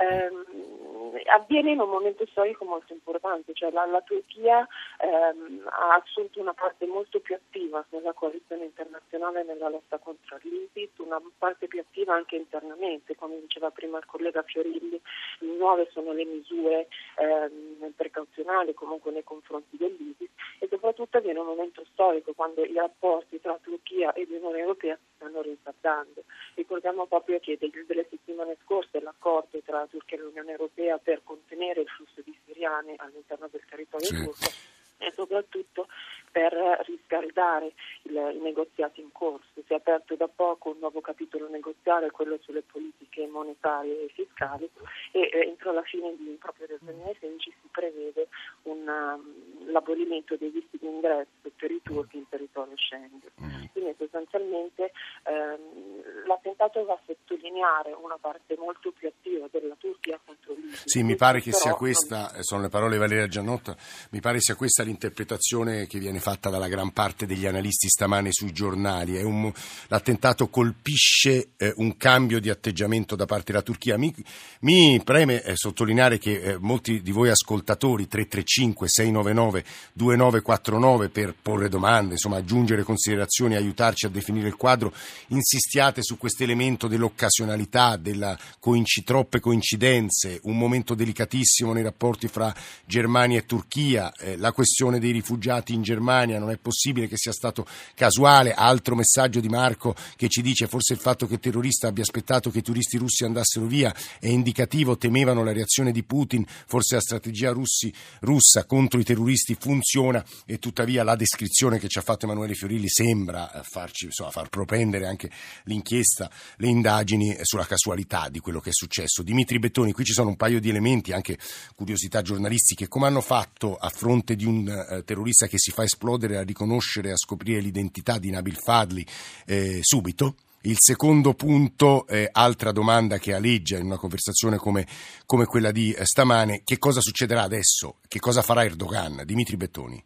Ehm, 0.00 0.97
avviene 1.28 1.72
in 1.72 1.80
un 1.80 1.88
momento 1.88 2.26
storico 2.26 2.64
molto 2.64 2.92
importante, 2.92 3.52
cioè 3.54 3.70
la, 3.70 3.86
la 3.86 4.00
Turchia 4.02 4.66
ehm, 5.00 5.66
ha 5.66 5.94
assunto 5.94 6.40
una 6.40 6.54
parte 6.54 6.86
molto 6.86 7.20
più 7.20 7.34
attiva 7.34 7.84
nella 7.90 8.12
coalizione 8.12 8.64
internazionale 8.64 9.44
nella 9.44 9.68
lotta 9.68 9.98
contro 9.98 10.38
l'ISIS, 10.42 10.90
una 10.98 11.20
parte 11.38 11.66
più 11.66 11.80
attiva 11.80 12.14
anche 12.14 12.36
internamente, 12.36 13.16
come 13.16 13.40
diceva 13.40 13.70
prima 13.70 13.98
il 13.98 14.06
collega 14.06 14.42
Fiorilli, 14.42 15.00
nuove 15.40 15.88
sono 15.92 16.12
le 16.12 16.24
misure 16.24 16.88
ehm, 17.16 17.92
precauzionali 17.96 18.74
comunque 18.74 19.10
nei 19.10 19.24
confronti 19.24 19.76
dell'ISIS 19.76 20.30
e 20.58 20.68
soprattutto 20.68 21.18
avviene 21.18 21.38
un 21.38 21.46
momento 21.46 21.84
storico 21.92 22.32
quando 22.32 22.64
i 22.64 22.74
rapporti 22.74 23.40
tra 23.40 23.58
Turchia 23.62 24.12
e 24.12 24.26
l'Unione 24.28 24.58
Europea 24.58 24.96
si 24.96 25.14
stanno 25.16 25.40
rinsaldando. 25.42 26.24
Ricordiamo 26.54 27.06
proprio 27.06 27.38
che 27.40 27.56
delle 27.58 28.06
settimane 28.08 28.56
scorse 28.64 29.00
l'accordo 29.00 29.58
tra 29.64 29.86
Turchia 29.86 30.16
e 30.16 30.20
l'Unione 30.20 30.52
Europea 30.52 30.98
per 30.98 31.17
contenere 31.22 31.80
il 31.80 31.88
flusso 31.88 32.20
di 32.22 32.36
siriani 32.44 32.94
all'interno 32.96 33.48
del 33.50 33.64
territorio 33.68 34.08
turco 34.08 34.50
e 34.98 35.12
soprattutto 35.12 35.86
per 36.30 36.52
riscaldare 36.86 37.72
il, 38.02 38.14
i 38.34 38.38
negoziati 38.40 39.00
in 39.00 39.10
corso. 39.12 39.46
Si 39.54 39.72
è 39.72 39.76
aperto 39.76 40.14
da 40.14 40.28
poco 40.28 40.70
un 40.70 40.78
nuovo 40.78 41.00
capitolo 41.00 41.48
negoziale, 41.48 42.10
quello 42.10 42.38
sulle 42.42 42.62
politiche 42.62 43.26
monetarie 43.26 44.04
e 44.04 44.08
fiscali 44.08 44.68
e 45.12 45.30
eh, 45.32 45.46
entro 45.46 45.72
la 45.72 45.82
fine 45.82 46.14
di, 46.16 46.36
proprio 46.38 46.66
del 46.66 46.78
2016 46.82 47.54
si 47.60 47.68
prevede 47.70 48.28
una, 48.62 49.14
um, 49.14 49.70
l'abolimento 49.70 50.36
dei 50.36 50.50
visti 50.50 50.78
di 50.78 50.86
ingresso 50.86 51.50
per 51.56 51.70
i 51.70 51.80
turchi 51.82 52.18
in 52.18 52.28
territorio 52.28 52.76
Schengen. 52.76 53.20
Mm. 53.40 53.64
Quindi 53.72 53.94
sostanzialmente 53.96 54.92
ehm, 55.24 56.26
l'attentato 56.26 56.84
va 56.84 56.94
a 56.94 57.00
sottolineare 57.06 57.92
una 57.92 58.18
parte 58.18 58.56
molto 58.58 58.92
più 58.92 59.08
attiva 59.08 59.46
della 59.50 59.76
Turchia 59.78 60.20
contro 60.24 60.54
l'Isis. 60.54 60.77
Sì, 60.88 61.02
mi 61.02 61.16
pare 61.16 61.42
che 61.42 61.52
sia 61.52 61.74
questa, 61.74 62.32
eh, 62.32 62.42
sono 62.42 62.62
le 62.62 62.70
parole 62.70 62.92
di 62.92 62.98
Valeria 62.98 63.28
Giannotta, 63.28 63.76
mi 64.08 64.20
pare 64.20 64.40
sia 64.40 64.54
questa 64.54 64.82
l'interpretazione 64.82 65.86
che 65.86 65.98
viene 65.98 66.18
fatta 66.18 66.48
dalla 66.48 66.66
gran 66.66 66.92
parte 66.92 67.26
degli 67.26 67.44
analisti 67.44 67.90
stamane 67.90 68.32
sui 68.32 68.52
giornali. 68.52 69.22
Un, 69.22 69.52
l'attentato 69.88 70.48
colpisce 70.48 71.50
eh, 71.58 71.74
un 71.76 71.98
cambio 71.98 72.40
di 72.40 72.48
atteggiamento 72.48 73.16
da 73.16 73.26
parte 73.26 73.52
della 73.52 73.62
Turchia. 73.62 73.98
Mi, 73.98 74.14
mi 74.60 74.98
preme 75.04 75.42
eh, 75.42 75.56
sottolineare 75.56 76.16
che 76.16 76.40
eh, 76.40 76.58
molti 76.58 77.02
di 77.02 77.12
voi 77.12 77.28
ascoltatori 77.28 78.08
335 78.08 78.88
699 78.88 79.64
2949 79.92 81.08
per 81.10 81.34
porre 81.40 81.68
domande, 81.68 82.12
insomma 82.12 82.38
aggiungere 82.38 82.82
considerazioni, 82.82 83.56
aiutarci 83.56 84.06
a 84.06 84.08
definire 84.08 84.48
il 84.48 84.56
quadro, 84.56 84.94
insistiate 85.26 86.02
su 86.02 86.16
questo 86.16 86.44
elemento 86.44 86.88
dell'occasionalità, 86.88 87.96
della 87.96 88.38
coinc- 88.58 89.04
troppe 89.04 89.38
coincidenze, 89.38 90.40
un 90.44 90.56
momento 90.56 90.76
delicatissimo 90.94 91.72
nei 91.72 91.82
rapporti 91.82 92.28
fra 92.28 92.54
Germania 92.84 93.38
e 93.38 93.46
Turchia, 93.46 94.12
eh, 94.14 94.36
la 94.36 94.52
questione 94.52 94.98
dei 94.98 95.12
rifugiati 95.12 95.74
in 95.74 95.82
Germania, 95.82 96.38
non 96.38 96.50
è 96.50 96.56
possibile 96.56 97.08
che 97.08 97.16
sia 97.16 97.32
stato 97.32 97.66
casuale, 97.94 98.54
altro 98.54 98.94
messaggio 98.94 99.40
di 99.40 99.48
Marco 99.48 99.94
che 100.16 100.28
ci 100.28 100.42
dice 100.42 100.66
forse 100.66 100.92
il 100.92 100.98
fatto 100.98 101.26
che 101.26 101.34
il 101.34 101.40
terrorista 101.40 101.88
abbia 101.88 102.02
aspettato 102.02 102.50
che 102.50 102.58
i 102.58 102.62
turisti 102.62 102.96
russi 102.96 103.24
andassero 103.24 103.66
via 103.66 103.94
è 104.18 104.28
indicativo, 104.28 104.96
temevano 104.96 105.44
la 105.44 105.52
reazione 105.52 105.92
di 105.92 106.02
Putin, 106.02 106.44
forse 106.66 106.96
la 106.96 107.00
strategia 107.00 107.50
russi, 107.50 107.92
russa 108.20 108.64
contro 108.64 109.00
i 109.00 109.04
terroristi 109.04 109.56
funziona 109.58 110.24
e 110.46 110.58
tuttavia 110.58 111.02
la 111.04 111.16
descrizione 111.16 111.78
che 111.78 111.88
ci 111.88 111.98
ha 111.98 112.02
fatto 112.02 112.26
Emanuele 112.26 112.54
Fiorilli 112.54 112.88
sembra 112.88 113.52
eh, 113.52 113.62
farci, 113.62 114.06
insomma, 114.06 114.30
far 114.30 114.48
propendere 114.48 115.06
anche 115.06 115.30
l'inchiesta, 115.64 116.30
le 116.56 116.68
indagini 116.68 117.36
sulla 117.42 117.66
casualità 117.66 118.28
di 118.28 118.40
quello 118.40 118.60
che 118.60 118.70
è 118.70 118.72
successo. 118.72 119.22
Dimitri 119.22 119.58
Bettoni, 119.58 119.92
qui 119.92 120.04
ci 120.04 120.12
sono 120.12 120.30
un 120.30 120.36
paio 120.36 120.60
di 120.60 120.67
elementi, 120.68 121.12
anche 121.12 121.38
curiosità 121.74 122.22
giornalistiche, 122.22 122.88
come 122.88 123.06
hanno 123.06 123.20
fatto 123.20 123.76
a 123.76 123.88
fronte 123.88 124.36
di 124.36 124.44
un 124.44 124.68
eh, 124.68 125.04
terrorista 125.04 125.46
che 125.46 125.58
si 125.58 125.70
fa 125.70 125.82
esplodere 125.82 126.36
a 126.36 126.42
riconoscere, 126.42 127.12
a 127.12 127.16
scoprire 127.16 127.60
l'identità 127.60 128.18
di 128.18 128.30
Nabil 128.30 128.56
Fadli 128.56 129.04
eh, 129.46 129.78
subito? 129.82 130.36
Il 130.62 130.76
secondo 130.76 131.34
punto, 131.34 132.04
eh, 132.08 132.28
altra 132.32 132.72
domanda 132.72 133.18
che 133.18 133.32
aleggia 133.32 133.78
in 133.78 133.84
una 133.84 133.96
conversazione 133.96 134.56
come, 134.56 134.84
come 135.24 135.44
quella 135.44 135.70
di 135.70 135.92
eh, 135.92 136.04
stamane, 136.04 136.62
che 136.64 136.78
cosa 136.78 137.00
succederà 137.00 137.42
adesso? 137.42 138.00
Che 138.08 138.18
cosa 138.18 138.42
farà 138.42 138.64
Erdogan? 138.64 139.22
Dimitri 139.24 139.56
Bettoni. 139.56 140.02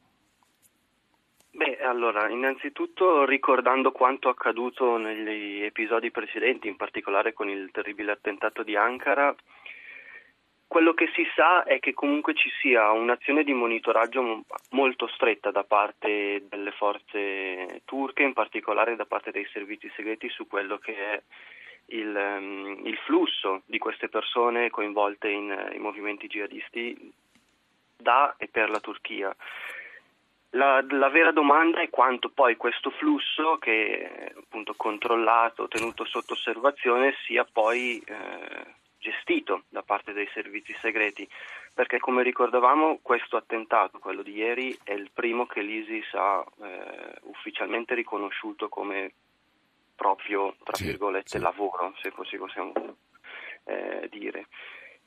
Beh, 1.52 1.78
allora, 1.78 2.28
innanzitutto 2.28 3.25
ricordando 3.25 3.92
quanto 3.92 4.28
accaduto 4.28 4.99
negli 4.99 5.62
episodi 5.62 6.11
precedenti, 6.11 6.69
in 6.69 6.76
particolare 6.76 7.33
con 7.33 7.49
il 7.49 7.71
terribile 7.73 8.12
attentato 8.12 8.62
di 8.62 8.76
Ankara, 8.76 9.35
quello 10.73 10.95
che 10.95 11.11
si 11.14 11.23
sa 11.37 11.64
è 11.64 11.81
che 11.81 11.93
comunque 11.93 12.33
ci 12.33 12.49
sia 12.62 12.93
un'azione 12.93 13.45
di 13.45 13.52
monitoraggio 13.52 14.45
molto 14.71 15.07
stretta 15.09 15.50
da 15.50 15.64
parte 15.64 16.47
delle 16.49 16.71
forze 16.71 17.83
turche, 17.85 18.23
in 18.23 18.33
particolare 18.33 18.97
da 18.97 19.05
parte 19.05 19.33
dei 19.33 19.47
servizi 19.52 19.93
segreti 19.95 20.31
su 20.31 20.47
quello 20.47 20.79
che 20.79 20.97
è 20.97 21.23
il, 21.88 22.17
um, 22.17 22.87
il 22.87 22.97
flusso 23.05 23.64
di 23.67 23.76
queste 23.76 24.09
persone 24.09 24.71
coinvolte 24.71 25.29
in, 25.29 25.73
in 25.75 25.83
movimenti 25.83 26.26
jihadisti 26.26 27.12
da 27.99 28.35
e 28.38 28.49
per 28.49 28.71
la 28.71 28.81
Turchia. 28.81 29.37
La, 30.52 30.83
la, 30.88 31.11
vera 31.11 31.33
domanda 31.33 31.83
è 31.83 31.91
quanto 31.91 32.31
poi 32.31 32.57
questo 32.57 32.88
flusso, 32.93 33.59
che 33.59 34.09
è 34.09 34.33
appunto 34.35 34.73
controllato, 34.75 35.69
tenuto 35.69 36.07
sotto 36.07 36.33
osservazione, 36.33 37.12
sia 37.26 37.45
poi 37.45 38.02
eh, 38.07 38.81
gestito 39.03 39.65
da 39.69 39.83
parte 39.83 40.13
dei 40.13 40.29
servizi 40.33 40.75
segreti, 40.81 41.29
perché 41.75 41.99
come 41.99 42.23
ricordavamo 42.23 43.01
questo 43.03 43.37
attentato, 43.37 43.99
quello 43.99 44.23
di 44.23 44.35
ieri, 44.35 44.79
è 44.85 44.93
il 44.93 45.11
primo 45.13 45.45
che 45.45 45.61
l'ISIS 45.61 46.15
ha 46.15 46.43
eh, 46.63 47.19
ufficialmente 47.23 47.95
riconosciuto 47.95 48.69
come 48.69 49.13
proprio, 49.95 50.55
tra 50.63 50.77
sì, 50.77 50.85
virgolette, 50.85 51.39
sì. 51.39 51.41
lavoro, 51.41 51.95
se 52.01 52.13
così 52.13 52.37
possiamo 52.37 52.73
eh, 53.65 54.09
dire. 54.11 54.47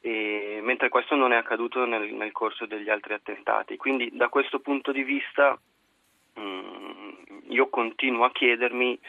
E, 0.02 0.60
mentre 0.62 0.90
questo 0.90 1.16
non 1.16 1.32
è 1.32 1.38
accaduto 1.38 1.86
nel, 1.86 2.14
nel, 2.14 2.32
corso 2.32 2.66
degli 2.66 2.90
altri 2.90 3.14
attentati. 3.14 3.78
Quindi 3.78 4.12
da 4.14 4.28
questo 4.28 4.60
punto 4.60 4.92
di 4.92 5.04
vista 5.04 5.58
mh, 6.34 6.42
mm, 6.42 7.16
io 7.48 7.70
continuo 7.70 8.25
a 8.25 8.32
chiedermi 8.32 9.00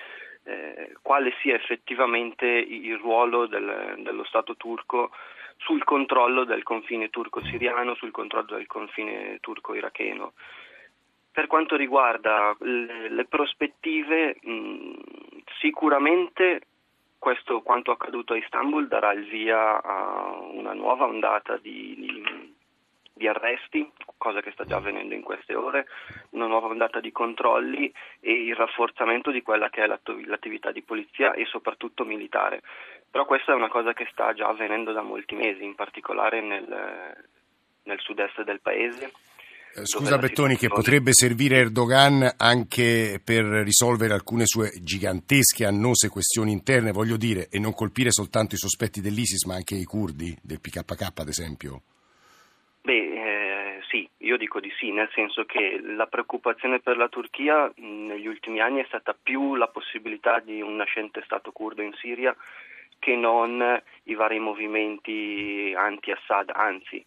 eh, 0.47 0.95
quale 1.03 1.35
sia 1.41 1.55
effettivamente 1.55 2.47
il 2.47 2.97
ruolo 2.99 3.47
del, 3.47 3.97
dello 3.99 4.25
Stato 4.25 4.57
turco 4.57 5.11
sul 5.57 5.83
controllo 5.85 6.45
del 6.45 6.63
confine 6.63 7.11
turco-siriano, 7.11 7.95
sul 7.95 8.11
controllo 8.11 8.57
del 8.57 8.67
confine 8.67 9.39
turco-iracheno. 9.41 10.33
Per 11.33 11.47
quanto 11.49 11.77
riguarda 11.77 12.57
le, 12.61 13.09
le 13.09 13.25
prospettive, 13.27 14.37
mh, 14.41 14.93
sicuramente 15.61 16.61
questo 17.19 17.61
quanto 17.63 17.91
accaduto 17.91 18.35
a 18.35 18.37
Istanbul 18.37 18.87
darà 18.87 19.13
il 19.13 19.25
via 19.25 19.83
a 19.83 20.39
una 20.53 20.75
nuova 20.75 21.07
ondata 21.07 21.57
di, 21.57 21.95
di 21.97 22.23
di 23.17 23.27
arresti, 23.27 23.91
cosa 24.19 24.43
che 24.43 24.51
sta 24.53 24.65
già 24.65 24.77
avvenendo 24.77 25.15
in 25.15 25.23
queste 25.23 25.55
ore, 25.55 25.87
una 26.31 26.47
nuova 26.47 26.67
ondata 26.67 27.01
di 27.01 27.11
controlli 27.13 27.91
e 28.21 28.33
il 28.33 28.55
rafforzamento 28.55 29.31
di 29.31 29.43
quella 29.43 29.71
che 29.71 29.83
è 29.83 29.87
l'attività 29.87 30.71
di 30.71 30.83
polizia 30.83 31.33
e 31.33 31.47
soprattutto 31.47 32.05
militare. 32.05 32.61
Però 33.11 33.25
questa 33.25 33.53
è 33.53 33.55
una 33.57 33.71
cosa 33.71 33.95
che 33.95 34.07
sta 34.11 34.35
già 34.35 34.49
avvenendo 34.49 34.93
da 34.93 35.01
molti 35.01 35.35
mesi, 35.35 35.65
in 35.65 35.75
particolare 35.75 36.43
nel, 36.43 37.17
nel 37.85 38.01
sud-est 38.01 38.43
del 38.43 38.61
paese. 38.61 39.11
Eh, 39.75 39.87
scusa 39.87 40.19
Bettoni, 40.19 40.57
che 40.57 40.69
potrebbe 40.69 41.15
servire 41.15 41.57
Erdogan 41.57 42.35
anche 42.37 43.19
per 43.25 43.45
risolvere 43.45 44.13
alcune 44.13 44.45
sue 44.45 44.73
gigantesche, 44.83 45.65
annose 45.65 46.11
questioni 46.11 46.53
interne, 46.53 46.93
voglio 46.93 47.17
dire, 47.17 47.49
e 47.51 47.59
non 47.59 47.73
colpire 47.73 48.11
soltanto 48.11 48.55
i 48.55 48.59
sospetti 48.59 49.01
dell'ISIS, 49.01 49.45
ma 49.45 49.55
anche 49.55 49.75
i 49.75 49.85
curdi, 49.85 50.37
del 50.43 50.61
PKK 50.61 51.13
ad 51.15 51.29
esempio? 51.29 51.83
Beh, 52.87 52.93
eh, 52.93 53.81
sì, 53.89 54.09
io 54.19 54.37
dico 54.37 54.61
di 54.61 54.73
sì, 54.79 54.93
nel 54.93 55.11
senso 55.13 55.45
che 55.45 55.81
la 55.83 56.07
preoccupazione 56.07 56.79
per 56.79 56.97
la 56.97 57.09
Turchia 57.09 57.69
negli 57.79 58.29
ultimi 58.29 58.61
anni 58.61 58.81
è 58.81 58.85
stata 58.87 59.13
più 59.21 59.57
la 59.57 59.67
possibilità 59.67 60.39
di 60.39 60.61
un 60.61 60.77
nascente 60.77 61.21
Stato 61.25 61.51
curdo 61.51 61.83
in 61.83 61.93
Siria 61.95 62.33
che 63.01 63.17
non 63.17 63.83
i 64.05 64.15
vari 64.15 64.39
movimenti 64.39 65.75
anti-Assad, 65.77 66.53
anzi 66.55 67.05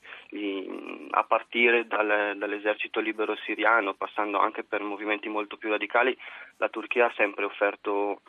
a 1.12 1.24
partire 1.24 1.88
dal, 1.88 2.36
dall'esercito 2.36 3.00
libero 3.00 3.38
siriano, 3.46 3.94
passando 3.94 4.38
anche 4.38 4.66
per 4.66 4.82
movimenti 4.82 5.30
molto 5.30 5.56
più 5.56 5.70
radicali, 5.70 6.16
la 6.58 6.68
Turchia 6.68 7.06
ha 7.06 7.14
sempre 7.16 7.46
offerto 7.46 8.20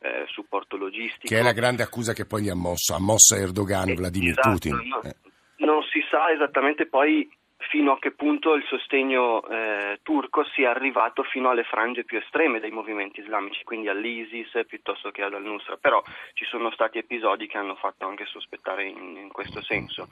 eh, 0.00 0.26
supporto 0.28 0.76
logistico. 0.76 1.28
Che 1.28 1.38
è 1.38 1.42
la 1.42 1.52
grande 1.52 1.82
accusa 1.82 2.12
che 2.12 2.26
poi 2.26 2.42
gli 2.42 2.50
ha 2.50 2.54
mosso, 2.54 2.94
ha 2.94 3.00
mosso 3.00 3.36
Erdogan, 3.36 3.88
eh, 3.88 3.94
Vladimir 3.94 4.32
esatto, 4.32 4.50
Putin. 4.50 4.86
No, 4.86 5.02
eh. 5.02 5.28
Non 5.60 5.82
si 5.84 6.04
sa 6.10 6.30
esattamente 6.30 6.86
poi 6.86 7.28
fino 7.68 7.92
a 7.92 7.98
che 7.98 8.12
punto 8.12 8.54
il 8.54 8.64
sostegno 8.64 9.46
eh, 9.46 10.00
turco 10.02 10.44
sia 10.54 10.70
arrivato 10.70 11.22
fino 11.22 11.50
alle 11.50 11.64
frange 11.64 12.04
più 12.04 12.18
estreme 12.18 12.58
dei 12.58 12.70
movimenti 12.70 13.20
islamici, 13.20 13.62
quindi 13.64 13.88
all'ISIS 13.88 14.64
piuttosto 14.66 15.10
che 15.10 15.22
al-Nusra, 15.22 15.76
però 15.76 16.02
ci 16.32 16.44
sono 16.46 16.70
stati 16.70 16.98
episodi 16.98 17.46
che 17.46 17.58
hanno 17.58 17.74
fatto 17.74 18.06
anche 18.06 18.24
sospettare 18.24 18.84
in, 18.84 19.16
in 19.16 19.28
questo 19.30 19.60
senso. 19.62 20.08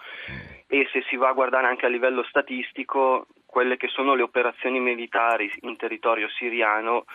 E 0.66 0.86
se 0.92 1.02
si 1.08 1.16
va 1.16 1.28
a 1.28 1.32
guardare 1.32 1.66
anche 1.66 1.86
a 1.86 1.88
livello 1.88 2.22
statistico, 2.24 3.26
quelle 3.50 3.78
che 3.78 3.88
sono 3.88 4.14
le 4.14 4.20
operazioni 4.20 4.78
militari 4.78 5.50
in 5.62 5.76
territorio 5.78 6.28
siriano 6.28 7.06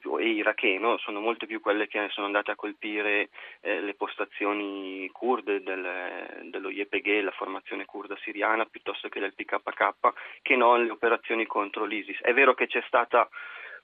più, 0.00 0.18
e 0.18 0.26
iracheno 0.30 0.98
sono 0.98 1.20
molte 1.20 1.46
più 1.46 1.60
quelle 1.60 1.86
che 1.86 2.08
sono 2.10 2.26
andate 2.26 2.50
a 2.50 2.56
colpire 2.56 3.28
eh, 3.60 3.80
le 3.80 3.94
postazioni 3.94 5.08
kurde 5.12 5.62
del, 5.62 6.48
dello 6.50 6.68
YPG, 6.68 7.22
la 7.22 7.30
formazione 7.30 7.84
kurda 7.84 8.16
siriana, 8.22 8.64
piuttosto 8.64 9.08
che 9.08 9.20
del 9.20 9.34
PKK, 9.34 10.12
che 10.42 10.56
non 10.56 10.84
le 10.84 10.90
operazioni 10.90 11.46
contro 11.46 11.84
l'ISIS. 11.84 12.20
È 12.22 12.34
vero 12.34 12.54
che 12.54 12.66
c'è 12.66 12.82
stata 12.84 13.28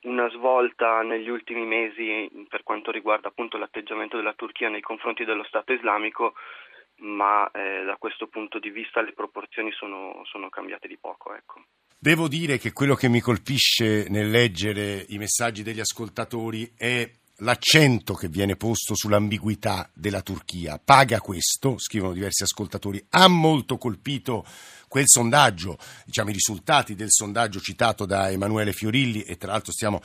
una 0.03 0.29
svolta 0.31 1.03
negli 1.03 1.29
ultimi 1.29 1.65
mesi 1.65 2.29
per 2.49 2.65
quanto 2.65 2.91
riguarda 2.91 3.29
appunto 3.29 3.57
l'atteggiamento 3.57 4.17
della 4.17 4.33
Turchia 4.33 4.69
nei 4.69 4.81
confronti 4.81 5.25
dello 5.25 5.45
Stato 5.45 5.73
islamico, 5.73 6.35
ma 6.97 7.51
eh, 7.51 7.85
da 7.85 7.97
questo 7.99 8.27
punto 8.27 8.59
di 8.59 8.71
vista 8.71 9.03
le 9.03 9.13
proporzioni 9.13 9.73
sono, 9.73 10.23
sono 10.25 10.49
cambiate 10.49 10.89
di 10.89 10.99
poco. 10.99 11.35
Ecco. 11.35 11.65
Devo 11.99 12.29
dire 12.29 12.59
che 12.59 12.73
quello 12.73 12.95
che 12.95 13.09
mi 13.09 13.21
colpisce 13.21 14.07
nel 14.09 14.29
leggere 14.29 15.05
i 15.09 15.19
messaggi 15.19 15.63
degli 15.63 15.81
ascoltatori 15.81 16.73
è 16.77 17.09
l'accento 17.39 18.15
che 18.15 18.29
viene 18.29 18.57
posto 18.57 18.95
sull'ambiguità 18.95 19.89
della 19.93 20.23
Turchia. 20.23 20.81
Paga 20.83 21.21
questo, 21.21 21.79
scrivono 21.79 22.13
diversi 22.13 22.43
ascoltatori. 22.43 23.05
Ha 23.11 23.29
molto 23.29 23.79
colpito 23.79 24.45
quel 24.89 25.05
sondaggio, 25.07 25.79
diciamo 26.05 26.31
i 26.31 26.35
risultati 26.35 26.95
del 26.95 27.11
sondaggio 27.11 27.61
citato 27.61 28.05
da 28.05 28.31
Emanuele 28.31 28.73
Fiorilli 28.73 29.23
e 29.23 29.37
tra 29.37 29.53
l'altro 29.53 29.73
stiamo 29.73 30.03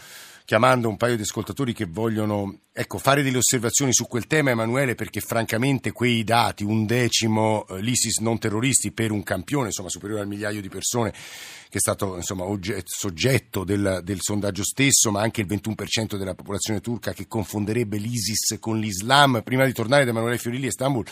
chiamando 0.47 0.87
un 0.87 0.95
paio 0.95 1.17
di 1.17 1.23
ascoltatori 1.23 1.73
che 1.73 1.83
vogliono 1.83 2.59
ecco, 2.71 2.99
fare 2.99 3.21
delle 3.21 3.35
osservazioni 3.35 3.91
su 3.91 4.07
quel 4.07 4.27
tema, 4.27 4.51
Emanuele, 4.51 4.95
perché 4.95 5.19
francamente 5.19 5.91
quei 5.91 6.23
dati, 6.23 6.63
un 6.63 6.85
decimo 6.85 7.67
eh, 7.67 7.81
l'ISIS 7.81 8.19
non 8.19 8.39
terroristi 8.39 8.93
per 8.93 9.11
un 9.11 9.23
campione, 9.23 9.65
insomma 9.65 9.89
superiore 9.89 10.21
al 10.21 10.29
migliaio 10.29 10.61
di 10.61 10.69
persone, 10.69 11.11
che 11.11 11.77
è 11.77 11.79
stato 11.79 12.15
insomma, 12.15 12.45
oggetto, 12.45 12.85
soggetto 12.85 13.65
del, 13.65 13.99
del, 14.05 14.21
sondaggio 14.21 14.63
stesso, 14.63 15.11
ma 15.11 15.19
anche 15.19 15.41
il 15.41 15.47
21% 15.47 16.15
della 16.15 16.33
popolazione 16.33 16.79
turca 16.79 17.11
che 17.11 17.27
confonderebbe 17.27 17.97
l'ISIS 17.97 18.55
con 18.57 18.79
l'Islam. 18.79 19.41
Prima 19.43 19.65
di 19.65 19.73
tornare 19.73 20.05
da 20.05 20.11
Emanuele 20.11 20.37
Fiorilli 20.37 20.67
a 20.67 20.69
Istanbul, 20.69 21.05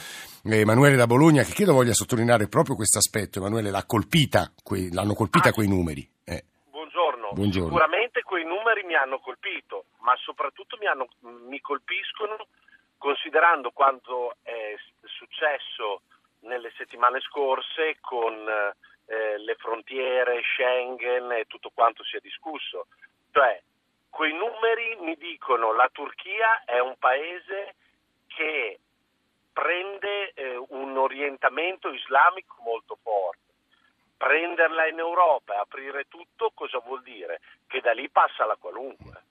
eh, 0.43 0.59
Emanuele 0.59 0.95
da 0.95 1.07
Bologna, 1.07 1.43
che 1.43 1.51
credo 1.51 1.73
voglia 1.73 1.93
sottolineare 1.93 2.47
proprio 2.47 2.77
questo 2.77 2.99
aspetto, 2.99 3.39
Emanuele, 3.39 3.69
l'ha 3.69 3.83
colpita, 3.83 4.49
l'hanno 4.91 5.13
colpita 5.13 5.49
ah, 5.49 5.51
quei 5.51 5.67
numeri. 5.67 6.14
Buongiorno. 7.35 7.67
Sicuramente 7.67 8.23
quei 8.23 8.45
numeri 8.45 8.83
mi 8.83 8.95
hanno 8.95 9.19
colpito, 9.19 9.87
ma 9.99 10.15
soprattutto 10.15 10.77
mi, 10.79 10.87
hanno, 10.87 11.09
mi 11.19 11.59
colpiscono 11.59 12.47
considerando 12.97 13.71
quanto 13.71 14.37
è 14.41 14.73
successo 15.03 16.03
nelle 16.41 16.71
settimane 16.77 17.19
scorse 17.19 17.97
con 17.99 18.33
eh, 19.07 19.37
le 19.37 19.55
frontiere, 19.55 20.41
Schengen 20.43 21.29
e 21.33 21.45
tutto 21.45 21.71
quanto 21.73 22.05
si 22.05 22.15
è 22.15 22.19
discusso. 22.21 22.87
Cioè, 23.31 23.61
quei 24.09 24.31
numeri 24.31 24.95
mi 25.01 25.17
dicono 25.17 25.71
che 25.71 25.75
la 25.75 25.89
Turchia 25.91 26.63
è 26.63 26.79
un 26.79 26.95
paese 26.97 27.75
che 28.27 28.79
prende 29.51 30.31
eh, 30.35 30.55
un 30.69 30.97
orientamento 30.97 31.91
islamico 31.91 32.55
molto 32.63 32.97
forte. 33.03 33.44
Prenderla 34.17 34.87
in 34.87 34.99
Europa 34.99 35.53
e 35.53 35.57
aprire 35.57 36.05
tutto 36.07 36.51
cosa 36.53 36.79
vuol 36.85 37.01
dire? 37.03 37.41
Che 37.67 37.81
da 37.81 37.91
lì 37.91 38.09
passa 38.09 38.45
la 38.45 38.57
qualunque. 38.59 39.23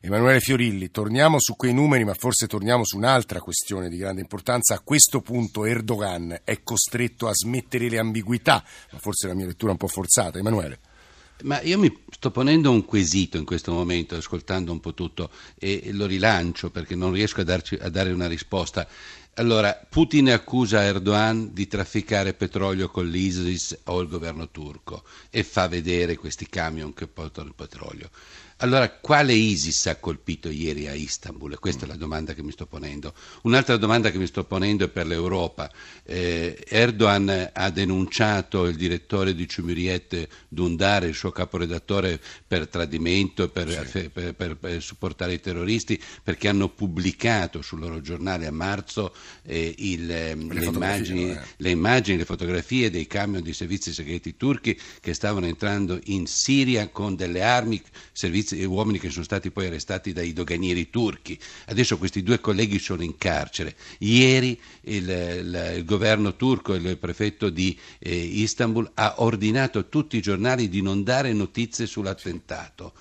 Emanuele 0.00 0.38
Fiorilli, 0.40 0.90
torniamo 0.90 1.40
su 1.40 1.56
quei 1.56 1.74
numeri, 1.74 2.04
ma 2.04 2.14
forse 2.14 2.46
torniamo 2.46 2.84
su 2.84 2.96
un'altra 2.96 3.40
questione 3.40 3.88
di 3.88 3.96
grande 3.96 4.20
importanza. 4.20 4.74
A 4.74 4.80
questo 4.80 5.20
punto 5.20 5.64
Erdogan 5.64 6.40
è 6.44 6.62
costretto 6.62 7.26
a 7.26 7.34
smettere 7.34 7.88
le 7.88 7.98
ambiguità, 7.98 8.62
ma 8.92 8.98
forse 8.98 9.26
la 9.26 9.34
mia 9.34 9.46
lettura 9.46 9.70
è 9.70 9.72
un 9.72 9.78
po' 9.78 9.88
forzata. 9.88 10.38
Emanuele. 10.38 10.78
Ma 11.42 11.60
io 11.62 11.78
mi 11.78 12.04
sto 12.10 12.30
ponendo 12.30 12.70
un 12.70 12.84
quesito 12.84 13.36
in 13.36 13.44
questo 13.44 13.72
momento, 13.72 14.16
ascoltando 14.16 14.72
un 14.72 14.80
po' 14.80 14.94
tutto, 14.94 15.30
e 15.56 15.90
lo 15.92 16.06
rilancio 16.06 16.70
perché 16.70 16.94
non 16.96 17.12
riesco 17.12 17.40
a, 17.40 17.44
darci, 17.44 17.76
a 17.80 17.88
dare 17.90 18.12
una 18.12 18.26
risposta. 18.26 18.86
Allora, 19.38 19.72
Putin 19.88 20.30
accusa 20.32 20.82
Erdogan 20.82 21.52
di 21.52 21.68
trafficare 21.68 22.34
petrolio 22.34 22.88
con 22.88 23.06
l'ISIS 23.06 23.82
o 23.84 24.00
il 24.00 24.08
governo 24.08 24.50
turco 24.50 25.04
e 25.30 25.44
fa 25.44 25.68
vedere 25.68 26.16
questi 26.16 26.48
camion 26.48 26.92
che 26.92 27.06
portano 27.06 27.46
il 27.46 27.54
petrolio. 27.54 28.10
Allora, 28.60 28.90
quale 28.90 29.34
ISIS 29.34 29.86
ha 29.86 29.96
colpito 29.96 30.50
ieri 30.50 30.88
a 30.88 30.92
Istanbul? 30.92 31.60
Questa 31.60 31.84
è 31.84 31.88
la 31.88 31.94
domanda 31.94 32.34
che 32.34 32.42
mi 32.42 32.50
sto 32.50 32.66
ponendo. 32.66 33.14
Un'altra 33.42 33.76
domanda 33.76 34.10
che 34.10 34.18
mi 34.18 34.26
sto 34.26 34.42
ponendo 34.44 34.84
è 34.84 34.88
per 34.88 35.06
l'Europa. 35.06 35.70
Eh, 36.02 36.64
Erdogan 36.66 37.50
ha 37.52 37.70
denunciato 37.70 38.66
il 38.66 38.74
direttore 38.74 39.36
di 39.36 39.46
Cumhuriyet 39.46 40.26
Dundar, 40.48 41.04
il 41.04 41.14
suo 41.14 41.30
caporedattore, 41.30 42.20
per 42.44 42.66
tradimento 42.66 43.48
per, 43.48 43.86
sì. 43.86 44.08
per, 44.08 44.34
per, 44.34 44.56
per, 44.56 44.82
supportare 44.82 45.34
i 45.34 45.40
terroristi, 45.40 46.00
perché 46.24 46.48
hanno 46.48 46.68
pubblicato 46.68 47.62
sul 47.62 47.78
loro 47.78 48.00
giornale 48.00 48.46
a 48.46 48.52
marzo 48.52 49.14
eh, 49.44 49.72
il, 49.78 50.04
le, 50.06 50.34
le, 50.34 50.64
immagini, 50.64 51.30
eh. 51.30 51.40
le, 51.58 51.70
immagini, 51.70 52.18
le 52.18 52.24
fotografie 52.24 52.90
dei 52.90 53.06
camion 53.06 53.40
di 53.40 53.52
servizi 53.52 53.92
segreti 53.92 54.36
turchi 54.36 54.76
che 55.00 55.14
stavano 55.14 55.46
entrando 55.46 56.00
in 56.06 56.26
Siria 56.26 56.88
con 56.88 57.14
delle 57.14 57.42
armi, 57.42 57.80
servizi 58.10 58.46
uomini 58.52 58.98
che 58.98 59.10
sono 59.10 59.24
stati 59.24 59.50
poi 59.50 59.66
arrestati 59.66 60.12
dai 60.12 60.32
doganieri 60.32 60.90
turchi. 60.90 61.38
Adesso 61.66 61.98
questi 61.98 62.22
due 62.22 62.40
colleghi 62.40 62.78
sono 62.78 63.02
in 63.02 63.16
carcere. 63.16 63.76
Ieri 63.98 64.58
il, 64.82 65.08
il, 65.08 65.72
il 65.76 65.84
governo 65.84 66.36
turco, 66.36 66.74
il 66.74 66.96
prefetto 66.98 67.50
di 67.50 67.78
eh, 67.98 68.14
Istanbul, 68.14 68.90
ha 68.94 69.14
ordinato 69.18 69.78
a 69.78 69.82
tutti 69.82 70.16
i 70.16 70.22
giornali 70.22 70.68
di 70.68 70.82
non 70.82 71.02
dare 71.02 71.32
notizie 71.32 71.86
sull'attentato. 71.86 72.92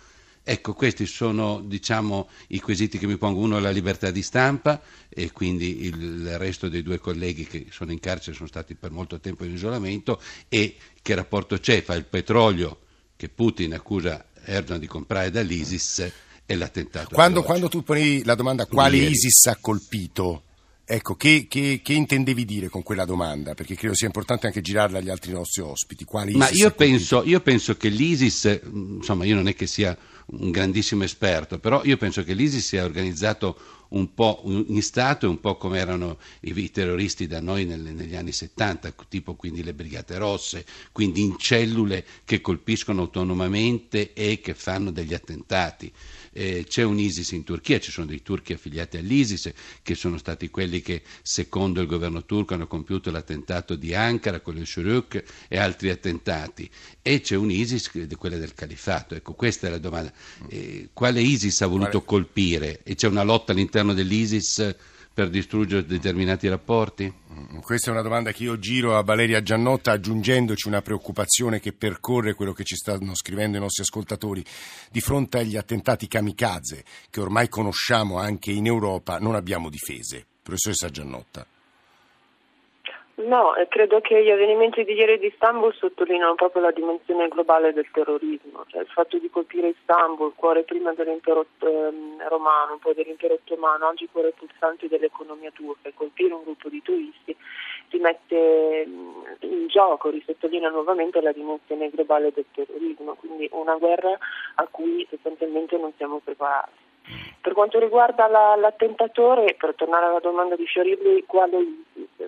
Ecco, 0.50 0.72
questi 0.72 1.06
sono 1.06 1.60
diciamo, 1.60 2.30
i 2.48 2.62
quesiti 2.62 2.98
che 2.98 3.06
mi 3.06 3.18
pongo. 3.18 3.42
Uno 3.42 3.58
è 3.58 3.60
la 3.60 3.70
libertà 3.70 4.12
di 4.12 4.22
stampa 4.22 4.82
e 5.10 5.34
quindi 5.34 5.84
il 5.84 6.38
resto 6.38 6.70
dei 6.70 6.84
due 6.84 7.00
colleghi 7.00 7.46
che 7.46 7.66
sono 7.70 7.92
in 7.92 8.00
carcere 8.00 8.34
sono 8.34 8.48
stati 8.48 8.74
per 8.74 8.92
molto 8.92 9.20
tempo 9.20 9.44
in 9.44 9.52
isolamento 9.52 10.22
e 10.48 10.78
che 11.02 11.16
rapporto 11.16 11.58
c'è 11.58 11.82
fra 11.82 11.96
il 11.96 12.06
petrolio 12.06 12.80
che 13.18 13.28
Putin 13.28 13.74
accusa 13.74 14.24
Erdogan 14.48 14.80
di 14.80 14.88
comprare 14.88 15.30
dall'ISIS 15.30 16.12
e 16.46 16.56
l'attentato. 16.56 17.10
Quando, 17.14 17.44
quando 17.44 17.68
tu 17.68 17.84
poni 17.84 18.24
la 18.24 18.36
domanda 18.36 18.66
quale 18.66 18.98
Ieri. 18.98 19.12
ISIS 19.12 19.48
ha 19.48 19.58
colpito, 19.60 20.44
ecco, 20.86 21.16
che, 21.16 21.48
che, 21.50 21.82
che, 21.84 21.94
intendevi 21.94 22.46
dire 22.46 22.70
con 22.70 22.82
quella 22.84 23.04
domanda? 23.04 23.54
Perché 23.54 23.76
credo 23.76 23.94
sia 23.94 24.08
importante 24.08 24.48
anche 24.48 24.62
girarla 24.62 25.00
agli 25.00 25.10
altri 25.10 25.34
nostri 25.34 25.62
ospiti. 25.62 26.06
Quale 26.06 26.32
Ma 26.32 26.50
io 26.50 26.72
penso, 26.72 27.24
io 27.26 27.42
penso 27.42 27.76
che 27.76 27.90
l'ISIS, 27.90 28.62
insomma, 28.72 29.26
io 29.26 29.36
non 29.36 29.50
è 29.50 29.54
che 29.54 29.68
sia 29.68 29.98
un 30.30 30.52
grandissimo 30.52 31.04
esperto, 31.04 31.60
però 31.60 31.84
io 31.86 31.96
penso 31.98 32.24
che 32.24 32.34
l'ISIS 32.34 32.66
sia 32.66 32.84
organizzato 32.84 33.58
un 33.90 34.14
po' 34.14 34.42
in 34.44 34.82
Stato 34.82 35.26
e 35.26 35.30
un 35.30 35.40
po' 35.40 35.56
come 35.56 35.80
erano 35.80 36.18
i, 36.42 36.72
terroristi 36.72 37.28
da 37.28 37.40
noi 37.40 37.66
negli 37.66 38.16
anni 38.16 38.34
70, 38.34 38.94
tipo 39.08 39.36
quindi 39.36 39.64
le 39.64 39.74
Brigate 39.74 40.18
Rosse, 40.18 40.66
quindi 40.92 41.22
in 41.22 41.38
cellule 41.38 42.06
che 42.26 42.42
colpiscono 42.42 43.04
autonomamente 43.04 44.14
e 44.14 44.42
che 44.42 44.54
fanno 44.54 44.92
degli 44.92 45.14
attentati 45.14 45.92
eh, 46.38 46.66
c'è 46.68 46.84
un 46.84 47.00
ISIS 47.00 47.32
in 47.32 47.44
Turchia, 47.44 47.80
ci 47.80 47.90
sono 47.90 48.06
dei 48.06 48.22
turchi 48.22 48.54
affiliati 48.54 48.98
all'ISIS 48.98 49.52
che 49.82 49.96
sono 49.96 50.20
stati 50.20 50.50
quelli 50.52 50.82
che 50.82 51.02
secondo 51.24 51.82
il 51.82 51.88
governo 51.88 52.26
turco 52.26 52.54
hanno 52.54 52.68
compiuto 52.68 53.10
l'attentato 53.10 53.76
di 53.76 53.96
Ankara 53.96 54.40
con 54.40 54.56
il 54.56 54.68
Shuruk 54.68 55.24
e 55.48 55.58
altri 55.58 55.90
attentati 55.90 56.70
e 57.02 57.22
c'è 57.22 57.36
un 57.36 57.50
ISIS, 57.50 57.90
quella 58.18 58.38
del 58.38 58.54
califato. 58.54 59.16
Ecco, 59.16 59.34
questa 59.34 59.66
è 59.66 59.72
la 59.72 59.80
domanda. 59.80 60.14
Eh, 60.48 60.90
quale 60.94 61.22
ISIS 61.22 61.60
ha 61.62 61.68
voluto 61.68 62.04
colpire? 62.04 62.82
E 62.84 62.94
c'è 62.94 63.08
una 63.08 63.24
lotta 63.24 63.52
all'interno 63.54 63.94
dell'ISIS? 63.96 64.76
Per 65.18 65.30
distruggere 65.32 65.84
determinati 65.84 66.48
rapporti? 66.48 67.12
Mm, 67.12 67.58
questa 67.62 67.90
è 67.90 67.92
una 67.92 68.04
domanda 68.04 68.32
che 68.32 68.44
io 68.44 68.60
giro 68.60 68.96
a 68.96 69.02
Valeria 69.02 69.42
Giannotta 69.42 69.92
aggiungendoci 69.92 70.68
una 70.68 70.84
preoccupazione 70.84 71.60
che 71.60 71.74
percorre 71.74 72.36
quello 72.36 72.54
che 72.54 72.64
ci 72.64 72.76
stanno 72.76 73.16
scrivendo 73.16 73.58
i 73.58 73.60
nostri 73.60 73.82
ascoltatori. 73.82 74.46
Di 74.92 75.02
fronte 75.02 75.40
agli 75.40 75.58
attentati 75.58 76.08
kamikaze 76.08 76.84
che 77.10 77.20
ormai 77.20 77.50
conosciamo 77.50 78.20
anche 78.20 78.52
in 78.52 78.68
Europa 78.68 79.18
non 79.18 79.34
abbiamo 79.34 79.70
difese 79.72 80.24
Professoressa 80.44 80.92
Giannotta. 80.92 81.57
No, 83.18 83.54
credo 83.68 84.00
che 84.00 84.24
gli 84.24 84.30
avvenimenti 84.30 84.84
di 84.84 84.94
ieri 84.94 85.18
di 85.18 85.26
Istanbul 85.26 85.74
sottolineano 85.74 86.36
proprio 86.36 86.62
la 86.62 86.72
dimensione 86.72 87.28
globale 87.28 87.74
del 87.74 87.90
terrorismo, 87.92 88.64
cioè 88.68 88.82
il 88.82 88.88
fatto 88.88 89.18
di 89.18 89.28
colpire 89.32 89.70
Istanbul, 89.70 90.36
cuore 90.36 90.62
prima 90.62 90.94
dell'impero 90.94 91.48
eh, 91.62 91.94
romano, 92.30 92.78
poi 92.80 92.94
dell'impero 92.94 93.34
ottomano, 93.34 93.88
oggi 93.88 94.08
cuore 94.12 94.34
pulsante 94.34 94.88
dell'economia 94.88 95.50
turca, 95.50 95.90
colpire 95.96 96.36
un 96.36 96.44
gruppo 96.44 96.70
di 96.70 96.80
turisti 96.84 97.36
rimette 97.90 98.88
in 99.40 99.68
gioco, 99.68 100.12
risottolinea 100.12 100.70
nuovamente 100.70 101.20
la 101.20 101.32
dimensione 101.32 101.90
globale 101.90 102.32
del 102.32 102.46
terrorismo, 102.54 103.16
quindi 103.16 103.50
una 103.52 103.78
guerra 103.78 104.16
a 104.56 104.68
cui 104.70 105.08
sostanzialmente 105.10 105.76
non 105.78 105.92
siamo 105.98 106.22
preparati. 106.24 106.87
Per 107.42 107.54
quanto 107.54 107.80
riguarda 107.80 108.28
la, 108.28 108.56
l'attentatore, 108.56 109.56
per 109.56 109.74
tornare 109.76 110.08
alla 110.08 110.20
domanda 110.20 110.56
di 110.56 110.66
Fioribli, 110.66 111.24
quale? 111.26 111.58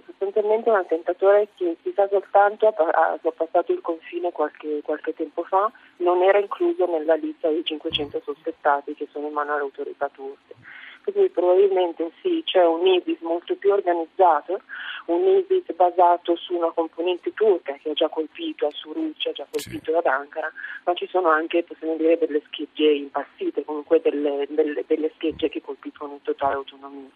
Sostanzialmente 0.05 0.69
un 0.69 0.77
attentatore 0.77 1.49
che 1.55 1.77
si 1.81 1.91
sa 1.93 2.07
soltanto 2.07 2.67
ha, 2.67 2.73
ha 2.75 3.31
passato 3.35 3.71
il 3.71 3.81
confine 3.81 4.31
qualche, 4.31 4.81
qualche, 4.83 5.13
tempo 5.13 5.43
fa, 5.43 5.71
non 5.97 6.21
era 6.21 6.39
incluso 6.39 6.85
nella 6.85 7.15
lista 7.15 7.49
dei 7.49 7.63
500 7.63 8.21
sospettati 8.23 8.95
che 8.95 9.07
sono 9.11 9.27
in 9.27 9.33
mano 9.33 9.53
alle 9.53 9.61
autorità 9.61 10.09
turche 10.13 10.55
quindi 11.03 11.29
probabilmente 11.29 12.11
sì, 12.21 12.41
c'è 12.45 12.65
un 12.65 12.85
ISIS 12.85 13.19
molto 13.21 13.55
più 13.55 13.71
organizzato, 13.71 14.61
un 15.05 15.23
ISIS 15.25 15.73
basato 15.75 16.35
su 16.35 16.55
una 16.55 16.71
componente 16.71 17.33
turca 17.33 17.73
che 17.81 17.89
ha 17.89 17.93
già 17.93 18.09
colpito 18.09 18.67
a 18.67 18.71
Suruc, 18.71 19.25
ha 19.25 19.31
già 19.31 19.47
colpito 19.49 19.91
sì. 19.91 19.97
ad 19.97 20.05
Ankara, 20.05 20.51
ma 20.85 20.93
ci 20.93 21.07
sono 21.07 21.29
anche, 21.29 21.63
possiamo 21.63 21.95
dire, 21.95 22.17
delle 22.17 22.41
schegge 22.45 22.89
impazzite, 22.89 23.63
comunque 23.65 24.01
delle, 24.01 24.45
delle, 24.49 24.83
delle 24.85 25.11
schegge 25.15 25.49
che 25.49 25.61
colpiscono 25.61 26.13
in 26.13 26.21
totale 26.21 26.55
autonomia. 26.55 27.09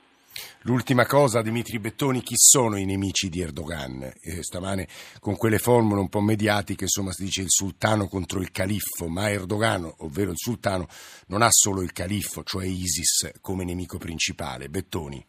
L'ultima 0.63 1.06
cosa, 1.06 1.41
Dimitri 1.41 1.79
Bettoni, 1.79 2.21
chi 2.21 2.36
sono 2.38 2.77
i 2.77 2.86
nemici 2.86 3.29
di 3.29 3.41
Erdogan? 3.41 4.01
Eh, 4.21 4.43
stamane 4.43 4.88
con 5.19 5.36
quelle 5.36 5.58
formule 5.58 5.99
un 5.99 6.10
po' 6.10 6.21
mediatiche, 6.21 6.84
insomma, 6.84 7.12
si 7.12 7.23
dice 7.23 7.41
il 7.41 7.49
sultano 7.49 8.08
contro 8.08 8.39
il 8.39 8.51
califfo, 8.51 9.08
ma 9.08 9.29
Erdogan, 9.29 9.91
ovvero 9.99 10.32
il 10.32 10.38
sultano, 10.38 10.88
non 11.27 11.41
ha 11.41 11.49
solo 11.49 11.82
il 11.82 11.91
califfo, 11.91 12.43
cioè 12.43 12.65
ISIS, 12.65 13.39
come 13.41 13.63
nemico 13.63 13.97
principale. 13.97 14.69
Bettoni. 14.69 15.25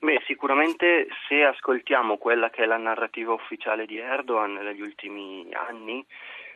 Beh, 0.00 0.22
sicuramente 0.26 1.08
se 1.26 1.42
ascoltiamo 1.42 2.18
quella 2.18 2.50
che 2.50 2.62
è 2.62 2.66
la 2.66 2.76
narrativa 2.76 3.32
ufficiale 3.32 3.84
di 3.84 3.98
Erdogan 3.98 4.52
negli 4.52 4.80
ultimi 4.80 5.48
anni, 5.52 6.06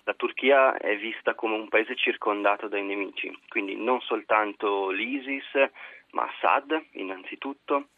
la 0.05 0.15
Turchia 0.15 0.77
è 0.77 0.97
vista 0.97 1.35
come 1.35 1.55
un 1.55 1.69
paese 1.69 1.95
circondato 1.95 2.69
dai 2.69 2.83
nemici, 2.83 3.33
quindi 3.49 3.77
non 3.77 4.01
soltanto 4.01 4.91
l'ISIS, 4.91 5.71
ma 6.11 6.25
Assad 6.25 6.87
innanzitutto, 6.93 7.89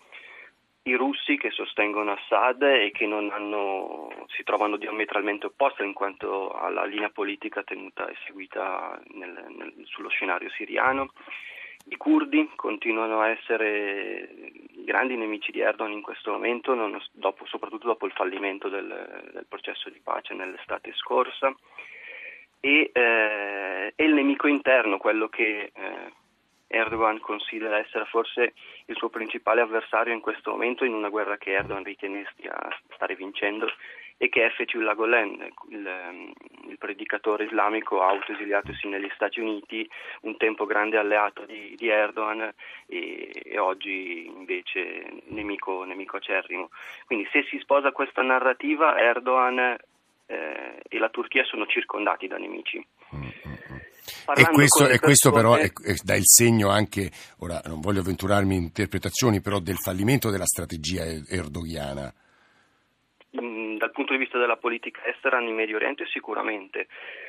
i 0.87 0.95
russi 0.95 1.39
che 1.39 1.51
sostengono 1.51 2.13
Assad 2.13 2.63
e 2.63 2.91
che 2.93 3.05
hanno, 3.07 4.11
si 4.27 4.43
trovano 4.43 4.77
diametralmente 4.77 5.47
opposti 5.47 5.83
in 5.83 5.95
quanto 5.95 6.51
alla 6.51 6.85
linea 6.85 7.09
politica 7.09 7.63
tenuta 7.63 8.07
e 8.07 8.17
seguita 8.27 9.01
nel, 9.15 9.47
nel, 9.57 9.73
sullo 9.85 10.09
scenario 10.09 10.51
siriano. 10.51 11.11
I 11.87 11.97
curdi 11.97 12.51
continuano 12.55 13.21
a 13.21 13.29
essere 13.29 14.53
grandi 14.85 15.17
nemici 15.17 15.53
di 15.53 15.61
Erdogan 15.61 15.93
in 15.93 16.03
questo 16.03 16.33
momento, 16.33 16.75
dopo, 17.13 17.47
soprattutto 17.47 17.87
dopo 17.87 18.07
il 18.07 18.13
fallimento 18.13 18.69
del, 18.69 19.31
del, 19.33 19.47
processo 19.49 19.89
di 19.89 20.01
pace 20.03 20.35
nell'estate 20.35 20.93
scorsa. 20.95 21.55
E, 22.65 22.91
eh, 22.95 23.93
e 23.95 24.05
il 24.05 24.15
nemico 24.15 24.47
interno, 24.47 24.97
quello 24.97 25.29
che 25.29 25.71
eh, 25.71 26.13
Erdogan 26.67 27.21
considera 27.21 27.77
essere 27.77 28.07
forse 28.07 28.55
il 28.87 28.97
suo 28.97 29.11
principale 29.11 29.61
avversario 29.61 30.15
in 30.15 30.23
questo 30.23 30.53
momento 30.53 30.87
in 30.87 30.95
una 30.95 31.11
guerra 31.11 31.37
che 31.37 31.53
Erdogan 31.53 31.85
ritiene 31.85 32.27
stia 32.33 32.57
stare 32.95 33.17
vincendo 33.17 33.71
e 34.17 34.31
che 34.31 34.47
è 34.47 34.51
Fethullah 34.51 34.95
Gulen, 34.95 35.47
il, 35.69 35.87
ehm, 35.87 36.33
il, 36.69 36.79
predicatore 36.79 37.45
islamico 37.45 38.01
autoesiliatosi 38.01 38.89
negli 38.89 39.11
Stati 39.15 39.41
Uniti, 39.41 39.87
un 40.23 40.39
tempo 40.39 40.65
grande 40.65 40.97
alleato 40.97 41.45
di, 41.45 41.75
di 41.77 41.89
Erdogan 41.89 42.51
e, 42.87 43.43
e, 43.45 43.59
oggi 43.59 44.25
invece 44.25 45.21
nemico, 45.27 45.85
nemico 45.85 46.17
acerrimo. 46.17 46.71
Quindi 47.05 47.29
se 47.31 47.43
si 47.43 47.59
sposa 47.59 47.93
questa 47.93 48.23
narrativa 48.23 48.99
Erdogan 48.99 49.77
eh, 50.27 50.83
e 50.89 50.99
la 50.99 51.09
Turchia 51.09 51.45
sono 51.45 51.67
circondati 51.67 52.27
da 52.27 52.37
nemici. 52.37 52.85
Mm-hmm. 53.15 53.55
E 54.37 54.45
questo, 54.53 54.87
e 54.89 54.99
questo 54.99 55.31
però 55.31 55.55
è, 55.55 55.65
è, 55.65 55.95
dà 56.03 56.15
il 56.15 56.27
segno 56.27 56.69
anche, 56.69 57.11
ora 57.39 57.61
non 57.67 57.81
voglio 57.81 58.01
avventurarmi 58.01 58.55
in 58.55 58.63
interpretazioni, 58.65 59.41
però 59.41 59.61
del 59.61 59.77
fallimento 59.77 60.31
della 60.31 60.47
strategia 60.47 61.05
erdogiana. 61.29 62.13
Mm, 63.41 63.77
dal 63.77 63.91
punto 63.91 64.13
di 64.13 64.19
vista 64.19 64.39
della 64.39 64.57
politica 64.57 65.05
estera 65.07 65.41
in 65.41 65.55
Medio 65.55 65.77
Oriente 65.77 66.07
sicuramente. 66.07 66.87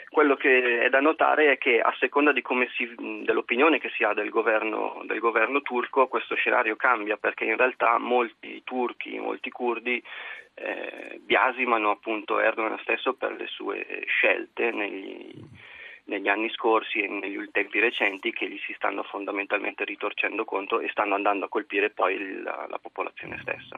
Quello 0.09 0.35
che 0.35 0.85
è 0.85 0.89
da 0.89 0.99
notare 0.99 1.53
è 1.53 1.57
che 1.57 1.79
a 1.79 1.93
seconda 1.99 2.31
di 2.31 2.43
si, 2.75 2.93
dell'opinione 3.23 3.79
che 3.79 3.89
si 3.89 4.03
ha 4.03 4.13
del 4.13 4.29
governo, 4.29 5.01
del 5.05 5.19
governo 5.19 5.61
turco 5.61 6.07
questo 6.07 6.35
scenario 6.35 6.75
cambia 6.75 7.17
perché 7.17 7.43
in 7.45 7.57
realtà 7.57 7.97
molti 7.97 8.61
turchi, 8.63 9.17
molti 9.17 9.49
curdi 9.49 10.01
eh, 10.55 11.19
biasimano 11.21 11.91
appunto 11.91 12.39
Erdogan 12.39 12.79
stesso 12.79 13.13
per 13.13 13.33
le 13.33 13.47
sue 13.47 14.03
scelte 14.07 14.71
negli, 14.71 15.33
negli 16.05 16.27
anni 16.27 16.49
scorsi 16.51 16.99
e 16.99 17.07
negli 17.07 17.37
tempi 17.51 17.79
recenti 17.79 18.31
che 18.31 18.49
gli 18.49 18.59
si 18.65 18.73
stanno 18.75 19.03
fondamentalmente 19.03 19.83
ritorcendo 19.83 20.45
contro 20.45 20.79
e 20.79 20.89
stanno 20.89 21.15
andando 21.15 21.45
a 21.45 21.49
colpire 21.49 21.89
poi 21.89 22.41
la, 22.41 22.67
la 22.69 22.77
popolazione 22.79 23.39
stessa. 23.41 23.75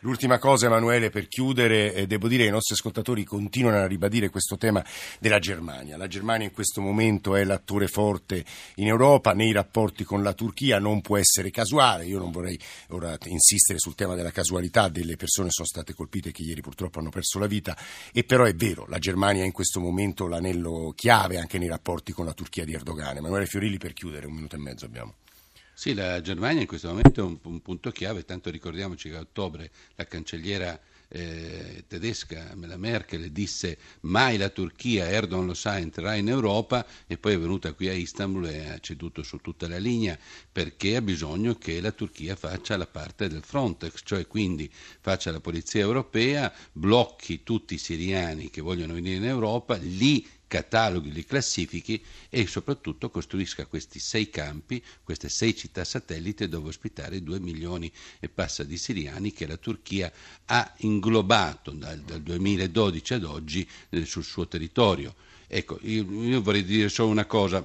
L'ultima 0.00 0.38
cosa 0.38 0.66
Emanuele 0.66 1.10
per 1.10 1.28
chiudere, 1.28 1.94
eh, 1.94 2.06
devo 2.06 2.28
dire 2.28 2.42
che 2.42 2.48
i 2.48 2.52
nostri 2.52 2.74
ascoltatori 2.74 3.24
continuano 3.24 3.78
a 3.78 3.86
ribadire 3.86 4.28
questo 4.28 4.56
tema 4.56 4.84
della 5.20 5.38
Germania. 5.38 5.96
La 5.96 6.06
Germania 6.06 6.46
in 6.46 6.52
questo 6.52 6.80
momento 6.80 7.34
è 7.36 7.44
l'attore 7.44 7.86
forte 7.86 8.44
in 8.76 8.86
Europa, 8.86 9.32
nei 9.32 9.52
rapporti 9.52 10.04
con 10.04 10.22
la 10.22 10.34
Turchia 10.34 10.78
non 10.78 11.00
può 11.00 11.16
essere 11.16 11.50
casuale, 11.50 12.04
io 12.04 12.18
non 12.18 12.30
vorrei 12.30 12.58
ora 12.90 13.16
insistere 13.26 13.78
sul 13.78 13.94
tema 13.94 14.14
della 14.14 14.30
casualità 14.30 14.88
delle 14.88 15.16
persone 15.16 15.48
che 15.48 15.54
sono 15.54 15.68
state 15.68 15.94
colpite 15.94 16.32
che 16.32 16.42
ieri 16.42 16.60
purtroppo 16.60 16.98
hanno 16.98 17.10
perso 17.10 17.38
la 17.38 17.46
vita, 17.46 17.76
e 18.12 18.24
però 18.24 18.44
è 18.44 18.54
vero, 18.54 18.84
la 18.88 18.98
Germania 18.98 19.42
è 19.42 19.46
in 19.46 19.52
questo 19.52 19.80
momento 19.80 20.26
l'anello 20.26 20.92
chiave 20.94 21.37
anche 21.38 21.58
nei 21.58 21.68
rapporti 21.68 22.12
con 22.12 22.24
la 22.24 22.34
Turchia 22.34 22.64
di 22.64 22.72
Erdogan. 22.72 23.16
Emanuele 23.16 23.46
Fiorilli 23.46 23.78
per 23.78 23.92
chiudere, 23.92 24.26
un 24.26 24.34
minuto 24.34 24.56
e 24.56 24.58
mezzo 24.58 24.84
abbiamo. 24.84 25.14
Sì, 25.72 25.94
la 25.94 26.20
Germania 26.20 26.62
in 26.62 26.66
questo 26.66 26.88
momento 26.88 27.20
è 27.20 27.24
un, 27.24 27.38
un 27.42 27.62
punto 27.62 27.90
chiave, 27.92 28.24
tanto 28.24 28.50
ricordiamoci 28.50 29.10
che 29.10 29.16
a 29.16 29.20
ottobre 29.20 29.70
la 29.94 30.06
cancelliera 30.06 30.78
eh, 31.08 31.84
tedesca, 31.86 32.54
la 32.54 32.76
Merkel, 32.76 33.30
disse 33.30 33.78
mai 34.00 34.36
la 34.36 34.50
Turchia, 34.50 35.08
Erdogan 35.08 35.46
lo 35.46 35.54
sa, 35.54 35.78
entrerà 35.78 36.14
in 36.14 36.28
Europa 36.28 36.86
e 37.06 37.16
poi 37.16 37.34
è 37.34 37.38
venuta 37.38 37.72
qui 37.72 37.88
a 37.88 37.92
Istanbul 37.92 38.46
e 38.46 38.68
ha 38.68 38.78
ceduto 38.78 39.22
su 39.22 39.38
tutta 39.38 39.68
la 39.68 39.78
linea 39.78 40.18
perché 40.50 40.96
ha 40.96 41.02
bisogno 41.02 41.54
che 41.54 41.80
la 41.80 41.92
Turchia 41.92 42.36
faccia 42.36 42.76
la 42.76 42.86
parte 42.86 43.28
del 43.28 43.42
Frontex, 43.42 44.00
cioè 44.04 44.26
quindi 44.26 44.70
faccia 45.00 45.30
la 45.30 45.40
polizia 45.40 45.80
europea, 45.80 46.52
blocchi 46.72 47.42
tutti 47.42 47.74
i 47.74 47.78
siriani 47.78 48.50
che 48.50 48.60
vogliono 48.60 48.94
venire 48.94 49.16
in 49.16 49.24
Europa, 49.24 49.76
li 49.76 50.26
cataloghi, 50.48 51.12
li 51.12 51.24
classifichi 51.24 52.02
e 52.28 52.46
soprattutto 52.46 53.10
costruisca 53.10 53.66
questi 53.66 54.00
sei 54.00 54.30
campi, 54.30 54.82
queste 55.04 55.28
sei 55.28 55.54
città 55.54 55.84
satellite 55.84 56.48
dove 56.48 56.68
ospitare 56.68 57.22
due 57.22 57.38
milioni 57.38 57.92
e 58.18 58.28
passa 58.28 58.64
di 58.64 58.76
siriani 58.76 59.32
che 59.32 59.46
la 59.46 59.56
Turchia 59.56 60.10
ha 60.46 60.74
inglobato 60.78 61.70
dal, 61.70 62.00
dal 62.00 62.22
2012 62.22 63.14
ad 63.14 63.24
oggi 63.24 63.68
eh, 63.90 64.04
sul 64.04 64.24
suo 64.24 64.48
territorio. 64.48 65.14
Ecco, 65.46 65.78
io, 65.82 66.04
io 66.24 66.42
vorrei 66.42 66.64
dire 66.64 66.88
solo 66.88 67.10
una 67.10 67.26
cosa, 67.26 67.62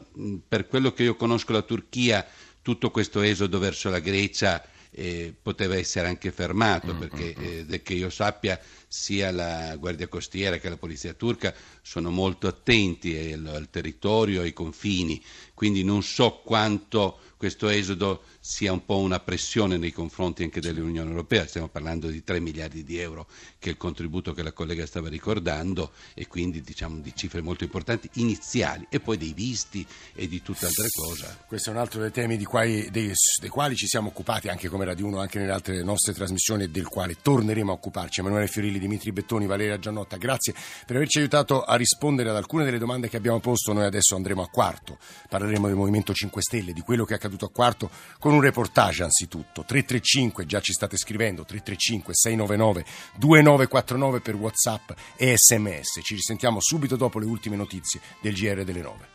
per 0.47 0.67
quello 0.67 0.93
che 0.93 1.03
io 1.03 1.15
conosco 1.15 1.51
la 1.53 1.63
Turchia, 1.63 2.25
tutto 2.61 2.91
questo 2.91 3.21
esodo 3.21 3.59
verso 3.59 3.89
la 3.89 3.99
Grecia 3.99 4.65
eh, 4.93 5.33
poteva 5.41 5.75
essere 5.75 6.07
anche 6.07 6.31
fermato, 6.31 6.93
mm, 6.93 6.99
perché 6.99 7.35
mm, 7.37 7.43
mm. 7.43 7.73
eh, 7.73 7.81
che 7.81 7.93
io 7.93 8.09
sappia 8.09 8.59
sia 8.87 9.31
la 9.31 9.75
Guardia 9.77 10.07
Costiera 10.07 10.57
che 10.57 10.69
la 10.69 10.77
Polizia 10.77 11.13
Turca 11.13 11.53
sono 11.81 12.11
molto 12.11 12.47
attenti 12.47 13.31
al, 13.33 13.45
al 13.47 13.69
territorio, 13.69 14.41
ai 14.41 14.53
confini, 14.53 15.21
quindi 15.53 15.83
non 15.83 16.03
so 16.03 16.41
quanto 16.45 17.19
questo 17.37 17.67
esodo 17.67 18.23
sia 18.45 18.71
un 18.71 18.85
po' 18.85 18.97
una 18.97 19.19
pressione 19.19 19.77
nei 19.77 19.91
confronti 19.91 20.43
anche 20.43 20.61
dell'Unione 20.61 21.09
Europea, 21.09 21.45
stiamo 21.45 21.67
parlando 21.67 22.07
di 22.07 22.23
3 22.23 22.39
miliardi 22.39 22.83
di 22.83 22.97
euro 22.97 23.27
che 23.59 23.69
è 23.69 23.71
il 23.71 23.77
contributo 23.77 24.33
che 24.33 24.43
la 24.43 24.51
collega 24.51 24.85
stava 24.85 25.09
ricordando 25.09 25.91
e 26.13 26.27
quindi 26.27 26.61
diciamo 26.61 26.99
di 26.99 27.13
cifre 27.15 27.41
molto 27.41 27.63
importanti 27.63 28.09
iniziali 28.15 28.87
e 28.89 28.99
poi 28.99 29.17
dei 29.17 29.33
visti 29.33 29.85
e 30.13 30.27
di 30.27 30.41
tutte 30.41 30.65
altre 30.65 30.87
cose. 30.89 31.37
Questo 31.47 31.69
è 31.69 31.73
un 31.73 31.79
altro 31.79 32.01
dei 32.01 32.11
temi 32.11 32.41
quali, 32.43 32.89
dei, 32.89 33.13
dei, 33.39 33.49
quali 33.49 33.75
ci 33.75 33.87
siamo 33.87 34.09
occupati 34.09 34.47
anche 34.47 34.69
come 34.69 34.85
Radio 34.85 35.05
1, 35.07 35.19
anche 35.19 35.39
nelle 35.39 35.51
altre 35.51 35.83
nostre 35.83 36.13
trasmissioni 36.13 36.63
e 36.63 36.69
del 36.69 36.87
quale 36.87 37.17
torneremo 37.21 37.71
a 37.71 37.75
occuparci. 37.75 38.19
Emanuele 38.19 38.47
Fiorilli, 38.47 38.79
Dimitri 38.79 39.11
Bettoni, 39.11 39.45
Valeria 39.45 39.77
Giannotta, 39.77 40.17
grazie 40.17 40.53
per 40.85 40.95
averci 40.95 41.19
aiutato 41.19 41.63
a 41.63 41.75
rispondere 41.75 42.29
ad 42.29 42.35
alcune 42.35 42.63
delle 42.63 42.77
domande 42.77 43.09
che 43.09 43.17
abbiamo 43.17 43.39
posto. 43.39 43.73
Noi 43.73 43.85
adesso 43.85 44.15
andremo 44.15 44.41
a 44.41 44.47
quarto, 44.47 44.97
parleremo 45.29 45.67
del 45.67 45.75
Movimento 45.75 46.13
5 46.13 46.41
Stelle, 46.41 46.73
di 46.73 46.81
quello 46.81 47.05
che 47.05 47.13
è 47.13 47.15
accaduto 47.15 47.31
accaduto 47.33 47.45
a 47.45 47.49
Quarto 47.49 47.89
con 48.33 48.37
un 48.37 48.41
reportage 48.41 49.03
anzitutto. 49.03 49.63
335, 49.63 50.45
già 50.45 50.59
ci 50.59 50.73
state 50.73 50.97
scrivendo, 50.97 51.43
335 51.43 52.13
699 52.15 52.85
2949 53.17 54.19
per 54.21 54.35
Whatsapp 54.35 54.91
e 55.15 55.33
SMS. 55.37 55.99
Ci 56.01 56.15
risentiamo 56.15 56.59
subito 56.59 56.95
dopo 56.95 57.19
le 57.19 57.25
ultime 57.25 57.55
notizie 57.55 58.01
del 58.21 58.33
GR 58.33 58.63
delle 58.63 58.81
9. 58.81 59.11